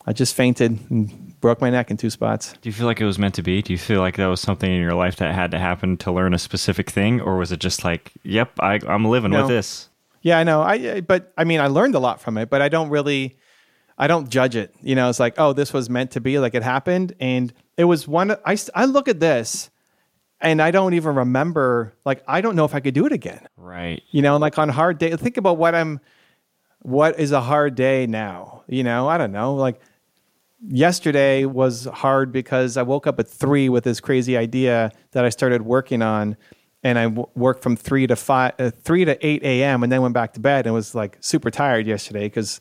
I 0.06 0.12
just 0.12 0.34
fainted 0.34 0.78
and 0.90 1.38
broke 1.40 1.60
my 1.60 1.68
neck 1.70 1.90
in 1.90 1.96
two 1.96 2.10
spots. 2.10 2.52
Do 2.62 2.68
you 2.68 2.72
feel 2.72 2.86
like 2.86 3.00
it 3.00 3.04
was 3.06 3.18
meant 3.18 3.34
to 3.34 3.42
be? 3.42 3.60
Do 3.60 3.72
you 3.72 3.78
feel 3.78 4.00
like 4.00 4.16
that 4.16 4.26
was 4.26 4.40
something 4.40 4.70
in 4.70 4.80
your 4.80 4.94
life 4.94 5.16
that 5.16 5.34
had 5.34 5.50
to 5.50 5.58
happen 5.58 5.96
to 5.98 6.12
learn 6.12 6.32
a 6.32 6.38
specific 6.38 6.90
thing, 6.90 7.20
or 7.20 7.36
was 7.36 7.50
it 7.52 7.58
just 7.60 7.84
like, 7.84 8.12
"Yep, 8.22 8.52
I, 8.60 8.78
I'm 8.86 9.04
living 9.04 9.32
No. 9.32 9.40
with 9.42 9.48
this"? 9.48 9.88
Yeah, 10.22 10.38
I 10.38 10.44
know. 10.44 10.62
I 10.62 10.74
I- 10.74 11.00
but 11.00 11.32
I 11.36 11.44
mean, 11.44 11.60
I 11.60 11.66
learned 11.66 11.94
a 11.94 11.98
lot 11.98 12.20
from 12.20 12.38
it, 12.38 12.48
but 12.50 12.62
I 12.62 12.68
don't 12.68 12.88
really, 12.88 13.36
I 13.98 14.06
don't 14.06 14.28
judge 14.28 14.54
it. 14.56 14.74
You 14.82 14.94
know, 14.94 15.08
it's 15.08 15.18
like, 15.20 15.34
oh, 15.38 15.52
this 15.52 15.72
was 15.72 15.90
meant 15.90 16.12
to 16.12 16.20
be, 16.20 16.38
like 16.38 16.54
it 16.54 16.62
happened, 16.62 17.14
and 17.20 17.52
it 17.76 17.84
was 17.84 18.06
one. 18.06 18.30
I 18.44 18.56
I 18.74 18.84
look 18.84 19.08
at 19.08 19.18
this, 19.20 19.70
and 20.40 20.62
I 20.62 20.70
don't 20.70 20.94
even 20.94 21.16
remember. 21.16 21.94
Like, 22.04 22.22
I 22.28 22.40
don't 22.42 22.54
know 22.56 22.64
if 22.64 22.74
I 22.76 22.80
could 22.80 22.94
do 22.94 23.06
it 23.06 23.12
again. 23.12 23.44
Right. 23.56 24.02
You 24.12 24.22
know, 24.22 24.36
like 24.36 24.56
on 24.58 24.68
hard 24.68 24.98
day. 24.98 25.14
Think 25.16 25.36
about 25.36 25.58
what 25.58 25.74
I'm. 25.74 26.00
What 26.82 27.18
is 27.18 27.32
a 27.32 27.40
hard 27.40 27.74
day 27.74 28.06
now? 28.06 28.62
You 28.68 28.84
know, 28.84 29.08
I 29.08 29.18
don't 29.18 29.32
know. 29.32 29.54
Like 29.54 29.80
yesterday 30.68 31.44
was 31.44 31.84
hard 31.84 32.32
because 32.32 32.76
I 32.76 32.82
woke 32.82 33.06
up 33.06 33.18
at 33.18 33.28
three 33.28 33.68
with 33.68 33.84
this 33.84 34.00
crazy 34.00 34.36
idea 34.36 34.92
that 35.12 35.24
I 35.24 35.28
started 35.28 35.62
working 35.62 36.02
on, 36.02 36.36
and 36.82 36.98
I 36.98 37.04
w- 37.04 37.28
worked 37.34 37.62
from 37.62 37.76
three 37.76 38.06
to 38.06 38.16
five, 38.16 38.52
uh, 38.58 38.70
three 38.70 39.04
to 39.04 39.26
eight 39.26 39.42
a.m. 39.42 39.82
and 39.82 39.90
then 39.90 40.02
went 40.02 40.14
back 40.14 40.34
to 40.34 40.40
bed 40.40 40.66
and 40.66 40.74
was 40.74 40.94
like 40.94 41.18
super 41.20 41.50
tired 41.50 41.86
yesterday 41.86 42.26
because 42.26 42.60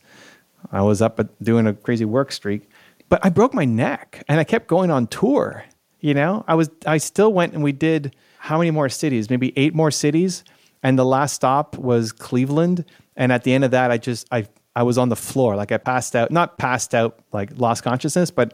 I 0.72 0.82
was 0.82 1.02
up 1.02 1.20
at 1.20 1.44
doing 1.44 1.68
a 1.68 1.74
crazy 1.74 2.06
work 2.06 2.32
streak. 2.32 2.70
But 3.08 3.24
I 3.24 3.30
broke 3.30 3.54
my 3.54 3.66
neck 3.66 4.24
and 4.28 4.40
I 4.40 4.44
kept 4.44 4.68
going 4.68 4.90
on 4.90 5.08
tour. 5.08 5.64
You 6.00 6.14
know, 6.14 6.44
I 6.48 6.56
was 6.56 6.70
I 6.86 6.98
still 6.98 7.34
went 7.34 7.54
and 7.54 7.64
we 7.64 7.72
did 7.72 8.16
how 8.40 8.58
many 8.58 8.72
more 8.72 8.90
cities? 8.90 9.30
Maybe 9.30 9.54
eight 9.58 9.74
more 9.74 9.92
cities. 9.92 10.44
And 10.84 11.00
the 11.00 11.06
last 11.06 11.34
stop 11.34 11.78
was 11.78 12.12
Cleveland. 12.12 12.86
And 13.16 13.32
at 13.32 13.44
the 13.44 13.54
end 13.54 13.64
of 13.64 13.72
that, 13.72 13.90
I 13.90 13.98
just 13.98 14.28
I 14.32 14.48
I 14.76 14.84
was 14.84 14.98
on 14.98 15.10
the 15.10 15.16
floor. 15.16 15.56
Like 15.56 15.72
I 15.72 15.78
passed 15.78 16.16
out, 16.16 16.32
not 16.32 16.58
passed 16.58 16.94
out 16.94 17.20
like 17.32 17.52
lost 17.58 17.84
consciousness, 17.84 18.32
but 18.32 18.54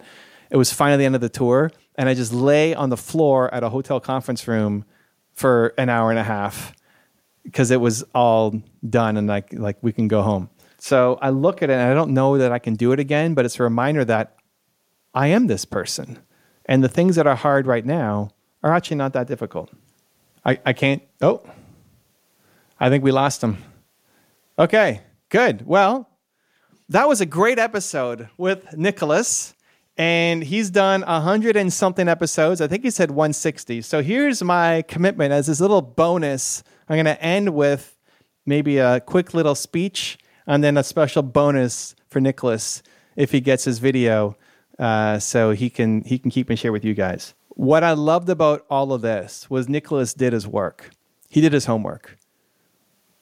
it 0.50 0.58
was 0.58 0.72
finally 0.72 0.98
the 0.98 1.06
end 1.06 1.16
of 1.16 1.22
the 1.22 1.30
tour. 1.30 1.72
And 1.96 2.08
I 2.08 2.14
just 2.14 2.32
lay 2.32 2.76
on 2.76 2.90
the 2.90 2.98
floor 2.98 3.54
at 3.54 3.64
a 3.64 3.70
hotel 3.70 4.00
conference 4.00 4.48
room 4.48 4.86
for 5.34 5.74
an 5.78 5.90
hour 5.90 6.10
and 6.10 6.20
a 6.20 6.24
half 6.24 6.74
because 7.44 7.72
it 7.72 7.82
was 7.82 8.04
all 8.14 8.62
done 8.88 9.18
and 9.18 9.28
like 9.28 9.52
like 9.54 9.78
we 9.82 9.92
can 9.92 10.08
go 10.08 10.22
home. 10.22 10.50
So 10.78 11.18
I 11.22 11.30
look 11.30 11.62
at 11.62 11.70
it 11.70 11.74
and 11.74 11.82
I 11.82 11.94
don't 11.94 12.12
know 12.12 12.38
that 12.38 12.52
I 12.52 12.60
can 12.60 12.76
do 12.76 12.92
it 12.92 13.00
again, 13.00 13.34
but 13.34 13.46
it's 13.46 13.60
a 13.60 13.64
reminder 13.64 14.06
that 14.06 14.36
I 15.14 15.28
am 15.28 15.48
this 15.48 15.66
person. 15.66 16.20
And 16.66 16.84
the 16.84 16.90
things 16.90 17.16
that 17.16 17.28
are 17.28 17.36
hard 17.36 17.68
right 17.68 17.86
now 17.86 18.30
are 18.64 18.74
actually 18.74 18.98
not 18.98 19.14
that 19.14 19.28
difficult. 19.28 19.72
I, 20.46 20.60
I 20.66 20.74
can't 20.74 21.02
oh 21.22 21.44
I 22.80 22.90
think 22.90 23.04
we 23.04 23.12
lost 23.12 23.44
him. 23.44 23.58
Okay, 24.58 25.02
good. 25.30 25.66
Well, 25.68 26.11
that 26.92 27.08
was 27.08 27.22
a 27.22 27.26
great 27.26 27.58
episode 27.58 28.28
with 28.38 28.66
Nickolas. 28.72 29.54
And 29.98 30.44
he's 30.44 30.70
done 30.70 31.04
a 31.04 31.22
hundred 31.22 31.56
and 31.56 31.72
something 31.72 32.08
episodes. 32.08 32.60
I 32.60 32.68
think 32.68 32.84
he 32.84 32.90
said 32.90 33.12
160. 33.12 33.82
So 33.82 34.02
here's 34.02 34.44
my 34.44 34.82
commitment 34.84 35.32
as 35.32 35.48
this 35.48 35.62
little 35.62 35.82
bonus. 35.82 36.64
I'm 36.90 36.96
going 36.96 37.06
to 37.06 37.22
end 37.22 37.54
with 37.54 37.98
maybe 38.46 38.78
a 38.78 39.00
quick 39.00 39.34
little 39.34 39.56
speech 39.56 40.18
and 40.48 40.64
then 40.64 40.76
a 40.76 40.84
special 40.84 41.22
bonus 41.24 41.96
for 42.10 42.20
Nickolas 42.20 42.82
if 43.16 43.32
he 43.32 43.40
gets 43.42 43.64
his 43.64 43.80
video, 43.80 44.36
uh, 44.80 45.20
so 45.20 45.52
he 45.52 45.70
can 45.70 46.02
he 46.04 46.18
can 46.18 46.32
keep 46.32 46.50
and 46.50 46.58
share 46.58 46.72
with 46.72 46.84
you 46.84 46.94
guys. 46.94 47.34
What 47.50 47.84
I 47.84 47.92
loved 47.92 48.30
about 48.30 48.66
all 48.70 48.94
of 48.94 49.02
this 49.02 49.50
was 49.50 49.68
Nickolas 49.68 50.16
did 50.16 50.34
his 50.34 50.48
work. 50.48 50.90
He 51.30 51.42
did 51.42 51.54
his 51.54 51.66
homework. 51.66 52.18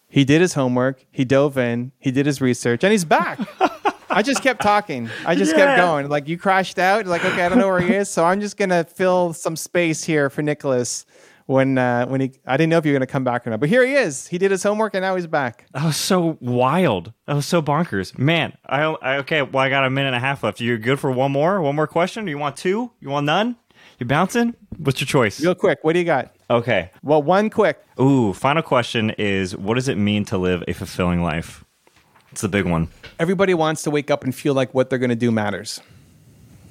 He 0.10 0.26
did 0.26 0.42
his 0.42 0.54
homework. 0.54 1.06
He 1.12 1.24
dove 1.24 1.58
in. 1.58 1.92
He 2.00 2.12
did 2.12 2.26
his 2.26 2.42
research, 2.42 2.84
and 2.84 2.92
he's 2.92 3.06
back. 3.06 3.40
I 4.10 4.24
just 4.24 4.42
kept 4.42 4.62
talking. 4.62 5.10
I 5.26 5.36
just 5.36 5.56
kept 5.56 5.78
going. 5.78 6.10
Like 6.10 6.28
you 6.28 6.38
crashed 6.38 6.80
out. 6.80 7.06
Like 7.06 7.24
okay, 7.24 7.46
I 7.46 7.50
don't 7.50 7.60
know 7.60 7.68
where 7.68 7.80
he 7.80 7.94
is, 7.94 8.10
so 8.10 8.26
I'm 8.26 8.42
just 8.42 8.58
gonna 8.58 8.84
fill 8.84 9.34
some 9.34 9.56
space 9.56 10.04
here 10.04 10.30
for 10.32 10.42
Nickolas 10.42 11.06
when 11.46 11.78
uh, 11.78 12.08
when 12.08 12.22
he. 12.22 12.32
I 12.48 12.58
didn't 12.58 12.72
know 12.72 12.80
if 12.80 12.86
you 12.86 12.92
were 12.92 12.98
gonna 12.98 13.08
come 13.08 13.24
back 13.24 13.46
or 13.46 13.52
not, 13.52 13.60
but 13.60 13.70
here 13.70 13.86
he 13.86 13.94
is. 13.94 14.28
He 14.28 14.40
did 14.40 14.50
his 14.50 14.64
homework, 14.64 14.96
and 14.96 15.04
now 15.04 15.16
he's 15.16 15.28
back. 15.28 15.68
That 15.74 15.86
was 15.86 15.98
so 15.98 16.38
wild. 16.42 17.14
That 17.28 17.36
was 17.36 17.46
so 17.46 17.62
bonkers, 17.62 18.18
man. 18.18 18.58
I, 18.68 18.82
I 18.82 19.18
okay. 19.18 19.44
Well, 19.44 19.64
I 19.64 19.70
got 19.70 19.86
a 19.86 19.92
minute 19.92 20.10
and 20.10 20.16
a 20.16 20.20
half 20.20 20.44
left. 20.44 20.60
You 20.60 20.78
good 20.80 21.00
for 21.00 21.12
one 21.12 21.32
more? 21.32 21.62
One 21.62 21.76
more 21.76 21.88
question? 21.88 22.26
Do 22.26 22.32
you 22.32 22.40
want 22.40 22.58
two? 22.58 22.92
You 23.00 23.10
want 23.10 23.28
none? 23.28 23.58
You 24.00 24.08
bouncing? 24.08 24.56
What's 24.78 25.02
your 25.02 25.08
choice? 25.08 25.40
Real 25.40 25.56
quick, 25.56 25.80
what 25.84 25.94
do 25.94 26.00
you 26.00 26.06
got? 26.06 26.34
Okay. 26.50 26.92
Well, 27.04 27.22
one 27.22 27.50
quick. 27.50 27.80
Ooh. 28.00 28.34
Final 28.34 28.64
question 28.64 29.12
is: 29.12 29.56
What 29.56 29.76
does 29.76 29.88
it 29.88 29.98
mean 29.98 30.26
to 30.26 30.38
live 30.38 30.64
a 30.68 30.74
fulfilling 30.74 31.22
life? 31.22 31.64
It's 32.32 32.42
the 32.42 32.50
big 32.50 32.66
one. 32.66 32.90
Everybody 33.20 33.54
wants 33.54 33.84
to 33.84 33.92
wake 33.92 34.12
up 34.12 34.24
and 34.24 34.34
feel 34.34 34.54
like 34.54 34.74
what 34.74 34.90
they're 34.90 35.00
going 35.00 35.10
to 35.10 35.16
do 35.16 35.32
matters. 35.32 35.82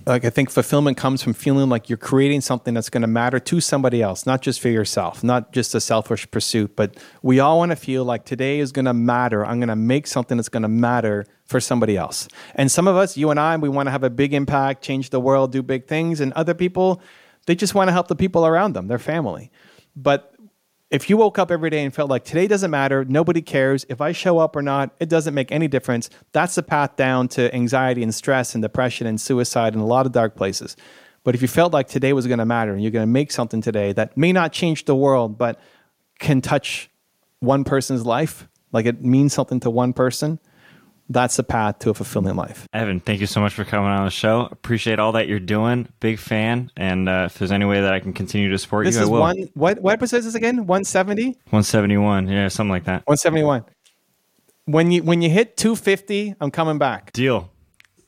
Like 0.07 0.25
I 0.25 0.31
think 0.31 0.49
fulfillment 0.49 0.97
comes 0.97 1.23
from 1.23 1.35
feeling 1.35 1.69
like 1.69 1.91
you're 1.91 1.99
creating 1.99 2.41
something 2.41 2.73
that's 2.73 2.89
going 2.89 3.03
to 3.03 3.09
matter 3.09 3.39
to 3.39 3.61
somebody 3.61 4.01
else, 4.01 4.25
not 4.25 4.41
just 4.41 4.59
for 4.59 4.71
yourself, 4.71 5.23
not 5.23 5.53
just 5.53 5.75
a 5.75 5.83
selfish 5.83 6.31
pursuit, 6.31 6.77
but 6.77 6.97
we 7.23 7.41
all 7.41 7.59
want 7.59 7.73
to 7.73 7.77
feel 7.77 8.05
like 8.05 8.25
today 8.25 8.59
is 8.59 8.73
going 8.73 8.87
to 8.87 8.95
matter. 8.95 9.45
I'm 9.45 9.61
going 9.61 9.69
to 9.69 9.77
make 9.77 10.07
something 10.07 10.39
that's 10.39 10.49
going 10.49 10.63
to 10.63 10.69
matter 10.69 11.27
for 11.45 11.61
somebody 11.61 11.99
else. 11.99 12.27
And 12.55 12.71
some 12.71 12.89
of 12.89 12.97
us, 12.97 13.19
you 13.19 13.29
and 13.29 13.39
I, 13.39 13.55
we 13.59 13.69
want 13.69 13.89
to 13.89 13.91
have 13.91 14.03
a 14.03 14.09
big 14.09 14.33
impact, 14.33 14.83
change 14.83 15.11
the 15.11 15.21
world, 15.21 15.53
do 15.53 15.63
big 15.63 15.87
things, 15.87 16.21
and 16.21 16.33
other 16.33 16.55
people, 16.55 17.03
they 17.45 17.55
just 17.55 17.75
want 17.75 17.89
to 17.89 17.93
help 17.93 18.09
the 18.09 18.17
people 18.17 18.47
around 18.47 18.73
them, 18.75 18.89
their 18.89 18.99
family. 18.99 19.51
But 20.01 20.35
if 20.91 21.11
you 21.11 21.17
woke 21.17 21.39
up 21.39 21.51
every 21.51 21.71
day 21.71 21.85
and 21.85 21.93
felt 21.93 22.09
like 22.09 22.25
today 22.25 22.47
doesn't 22.47 22.71
matter, 22.71 23.05
nobody 23.05 23.43
cares, 23.43 23.85
if 23.89 24.01
I 24.01 24.13
show 24.13 24.39
up 24.39 24.55
or 24.55 24.63
not, 24.63 24.95
it 25.01 25.09
doesn't 25.09 25.35
make 25.35 25.51
any 25.51 25.67
difference, 25.67 26.09
that's 26.33 26.55
the 26.55 26.63
path 26.63 26.97
down 26.97 27.29
to 27.29 27.53
anxiety 27.55 28.03
and 28.03 28.15
stress 28.15 28.55
and 28.55 28.63
depression 28.63 29.07
and 29.07 29.21
suicide 29.21 29.75
and 29.75 29.83
a 29.83 29.87
lot 29.87 30.07
of 30.07 30.13
dark 30.13 30.37
places. 30.37 30.77
But 31.25 31.35
if 31.35 31.43
you 31.43 31.49
felt 31.49 31.73
like 31.73 31.89
today 31.89 32.13
was 32.13 32.27
going 32.27 32.39
to 32.39 32.47
matter 32.47 32.73
and 32.73 32.81
you're 32.81 32.93
going 32.93 33.03
to 33.03 33.13
make 33.13 33.33
something 33.33 33.61
today 33.61 33.93
that 33.95 34.17
may 34.17 34.33
not 34.33 34.53
change 34.53 34.85
the 34.85 34.95
world, 34.95 35.37
but 35.37 35.61
can 36.21 36.41
touch 36.41 36.91
one 37.41 37.65
person's 37.65 38.07
life, 38.07 38.49
like 38.73 38.87
it 38.87 39.05
means 39.05 39.33
something 39.35 39.61
to 39.61 39.71
one 39.71 39.93
person, 39.93 40.39
that's 41.09 41.37
the 41.37 41.43
path 41.43 41.79
to 41.81 41.91
a 41.91 41.95
fulfilling 41.95 42.37
life. 42.37 42.67
Evan, 42.73 43.01
thank 43.01 43.21
you 43.21 43.27
so 43.27 43.41
much 43.41 43.55
for 43.55 43.65
coming 43.65 43.91
on 43.91 44.05
the 44.05 44.11
show. 44.11 44.49
Appreciate 44.51 44.99
all 44.99 45.13
that 45.13 45.29
you're 45.29 45.41
doing. 45.41 45.89
Big 46.01 46.19
fan. 46.19 46.71
And 46.77 47.09
uh, 47.09 47.29
if 47.31 47.39
there's 47.39 47.53
any 47.53 47.65
way 47.65 47.81
that 47.81 47.93
I 47.93 48.01
can 48.01 48.13
continue 48.13 48.51
to 48.51 48.59
support 48.59 48.85
This 48.85 48.97
you, 48.97 49.03
is 49.03 49.09
I 49.09 49.11
will. 49.11 49.21
one, 49.21 49.49
what, 49.55 49.81
what 49.81 49.93
episode 49.95 50.19
is 50.19 50.25
this 50.27 50.35
again? 50.35 50.67
170? 50.67 51.25
171. 51.27 52.29
Yeah, 52.29 52.49
something 52.49 52.71
like 52.71 52.85
that. 52.85 53.07
171. 53.07 53.65
When 54.67 54.91
you, 54.91 55.03
when 55.03 55.23
you 55.23 55.31
hit 55.31 55.57
250, 55.57 56.35
I'm 56.41 56.51
coming 56.51 56.79
back. 56.79 57.13
Deal. 57.13 57.51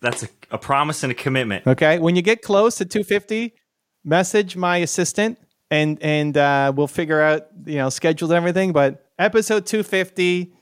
That's 0.00 0.22
a, 0.22 0.28
a 0.50 0.58
promise 0.58 1.02
and 1.02 1.10
a 1.10 1.14
commitment. 1.14 1.66
Okay. 1.66 1.98
When 1.98 2.16
you 2.16 2.22
get 2.22 2.42
close 2.42 2.76
to 2.76 2.84
250, 2.84 3.54
message 4.04 4.56
my 4.56 4.78
assistant 4.78 5.38
and 5.70 6.02
and 6.02 6.36
uh, 6.36 6.72
we'll 6.74 6.86
figure 6.86 7.20
out 7.20 7.46
you 7.64 7.76
know 7.76 7.90
schedule 7.90 8.28
and 8.30 8.36
everything. 8.36 8.72
But 8.72 9.06
episode 9.18 9.66
250, 9.66 10.52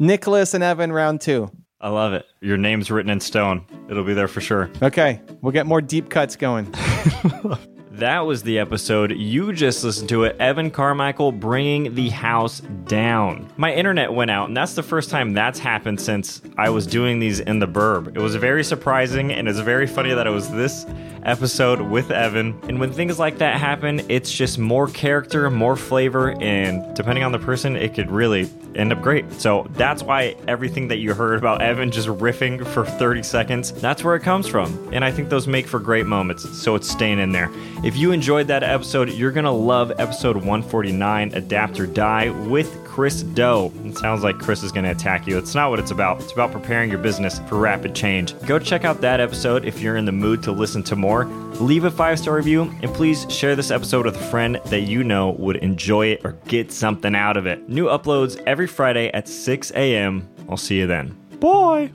Nickolas 0.00 0.54
and 0.54 0.62
Evan 0.62 0.92
round 0.92 1.20
two. 1.20 1.50
I 1.84 1.88
love 1.90 2.14
it. 2.14 2.24
Your 2.40 2.56
name's 2.56 2.90
written 2.90 3.10
in 3.10 3.20
stone. 3.20 3.66
It'll 3.90 4.04
be 4.04 4.14
there 4.14 4.26
for 4.26 4.40
sure. 4.40 4.70
Okay, 4.80 5.20
we'll 5.42 5.52
get 5.52 5.66
more 5.66 5.82
deep 5.82 6.08
cuts 6.08 6.34
going. 6.34 6.72
That 7.98 8.26
was 8.26 8.42
the 8.42 8.58
episode. 8.58 9.12
You 9.12 9.52
just 9.52 9.84
listened 9.84 10.08
to 10.08 10.24
it. 10.24 10.34
Evan 10.40 10.72
Carmichael 10.72 11.30
bringing 11.30 11.94
the 11.94 12.08
house 12.08 12.58
down. 12.86 13.48
My 13.56 13.72
internet 13.72 14.12
went 14.12 14.32
out, 14.32 14.48
and 14.48 14.56
that's 14.56 14.74
the 14.74 14.82
first 14.82 15.10
time 15.10 15.32
that's 15.32 15.60
happened 15.60 16.00
since 16.00 16.42
I 16.58 16.70
was 16.70 16.88
doing 16.88 17.20
these 17.20 17.38
in 17.38 17.60
the 17.60 17.68
burb. 17.68 18.08
It 18.08 18.18
was 18.18 18.34
very 18.34 18.64
surprising, 18.64 19.30
and 19.30 19.48
it's 19.48 19.60
very 19.60 19.86
funny 19.86 20.12
that 20.12 20.26
it 20.26 20.30
was 20.30 20.50
this 20.50 20.84
episode 21.22 21.80
with 21.80 22.10
Evan. 22.10 22.58
And 22.68 22.80
when 22.80 22.92
things 22.92 23.20
like 23.20 23.38
that 23.38 23.60
happen, 23.60 24.02
it's 24.08 24.32
just 24.32 24.58
more 24.58 24.88
character, 24.88 25.48
more 25.48 25.76
flavor, 25.76 26.32
and 26.42 26.96
depending 26.96 27.22
on 27.22 27.30
the 27.30 27.38
person, 27.38 27.76
it 27.76 27.94
could 27.94 28.10
really 28.10 28.50
end 28.74 28.92
up 28.92 29.00
great. 29.02 29.32
So 29.40 29.66
that's 29.70 30.02
why 30.02 30.36
everything 30.48 30.88
that 30.88 30.98
you 30.98 31.14
heard 31.14 31.38
about 31.38 31.62
Evan 31.62 31.90
just 31.90 32.08
riffing 32.08 32.66
for 32.66 32.84
30 32.84 33.22
seconds, 33.22 33.72
that's 33.72 34.02
where 34.02 34.16
it 34.16 34.22
comes 34.22 34.48
from. 34.48 34.90
And 34.92 35.04
I 35.04 35.12
think 35.12 35.28
those 35.28 35.46
make 35.46 35.66
for 35.66 35.78
great 35.78 36.06
moments. 36.06 36.48
So 36.60 36.74
it's 36.74 36.88
staying 36.88 37.20
in 37.20 37.32
there. 37.32 37.50
If 37.84 37.98
you 37.98 38.12
enjoyed 38.12 38.46
that 38.46 38.62
episode, 38.62 39.10
you're 39.10 39.30
going 39.30 39.44
to 39.44 39.50
love 39.50 39.92
episode 39.98 40.36
149 40.36 41.34
Adapt 41.34 41.78
or 41.78 41.86
Die 41.86 42.30
with 42.48 42.82
Chris 42.82 43.22
Do. 43.22 43.70
It 43.84 43.98
sounds 43.98 44.22
like 44.22 44.38
Chris 44.38 44.62
is 44.62 44.72
going 44.72 44.84
to 44.84 44.90
attack 44.90 45.26
you. 45.26 45.36
It's 45.36 45.54
not 45.54 45.68
what 45.68 45.78
it's 45.78 45.90
about. 45.90 46.22
It's 46.22 46.32
about 46.32 46.50
preparing 46.50 46.88
your 46.88 46.98
business 46.98 47.40
for 47.40 47.58
rapid 47.58 47.94
change. 47.94 48.40
Go 48.46 48.58
check 48.58 48.86
out 48.86 49.02
that 49.02 49.20
episode 49.20 49.66
if 49.66 49.82
you're 49.82 49.98
in 49.98 50.06
the 50.06 50.12
mood 50.12 50.42
to 50.44 50.50
listen 50.50 50.82
to 50.84 50.96
more. 50.96 51.26
Leave 51.60 51.84
a 51.84 51.90
five 51.90 52.18
star 52.18 52.36
review 52.36 52.62
and 52.80 52.92
please 52.94 53.26
share 53.28 53.54
this 53.54 53.70
episode 53.70 54.06
with 54.06 54.16
a 54.16 54.30
friend 54.30 54.58
that 54.70 54.80
you 54.80 55.04
know 55.04 55.32
would 55.32 55.56
enjoy 55.56 56.06
it 56.06 56.22
or 56.24 56.32
get 56.48 56.72
something 56.72 57.14
out 57.14 57.36
of 57.36 57.44
it. 57.46 57.68
New 57.68 57.84
uploads 57.88 58.42
every 58.46 58.66
Friday 58.66 59.10
at 59.12 59.28
6 59.28 59.72
a.m. 59.72 60.26
I'll 60.48 60.56
see 60.56 60.78
you 60.78 60.86
then. 60.86 61.14
Bye. 61.38 61.92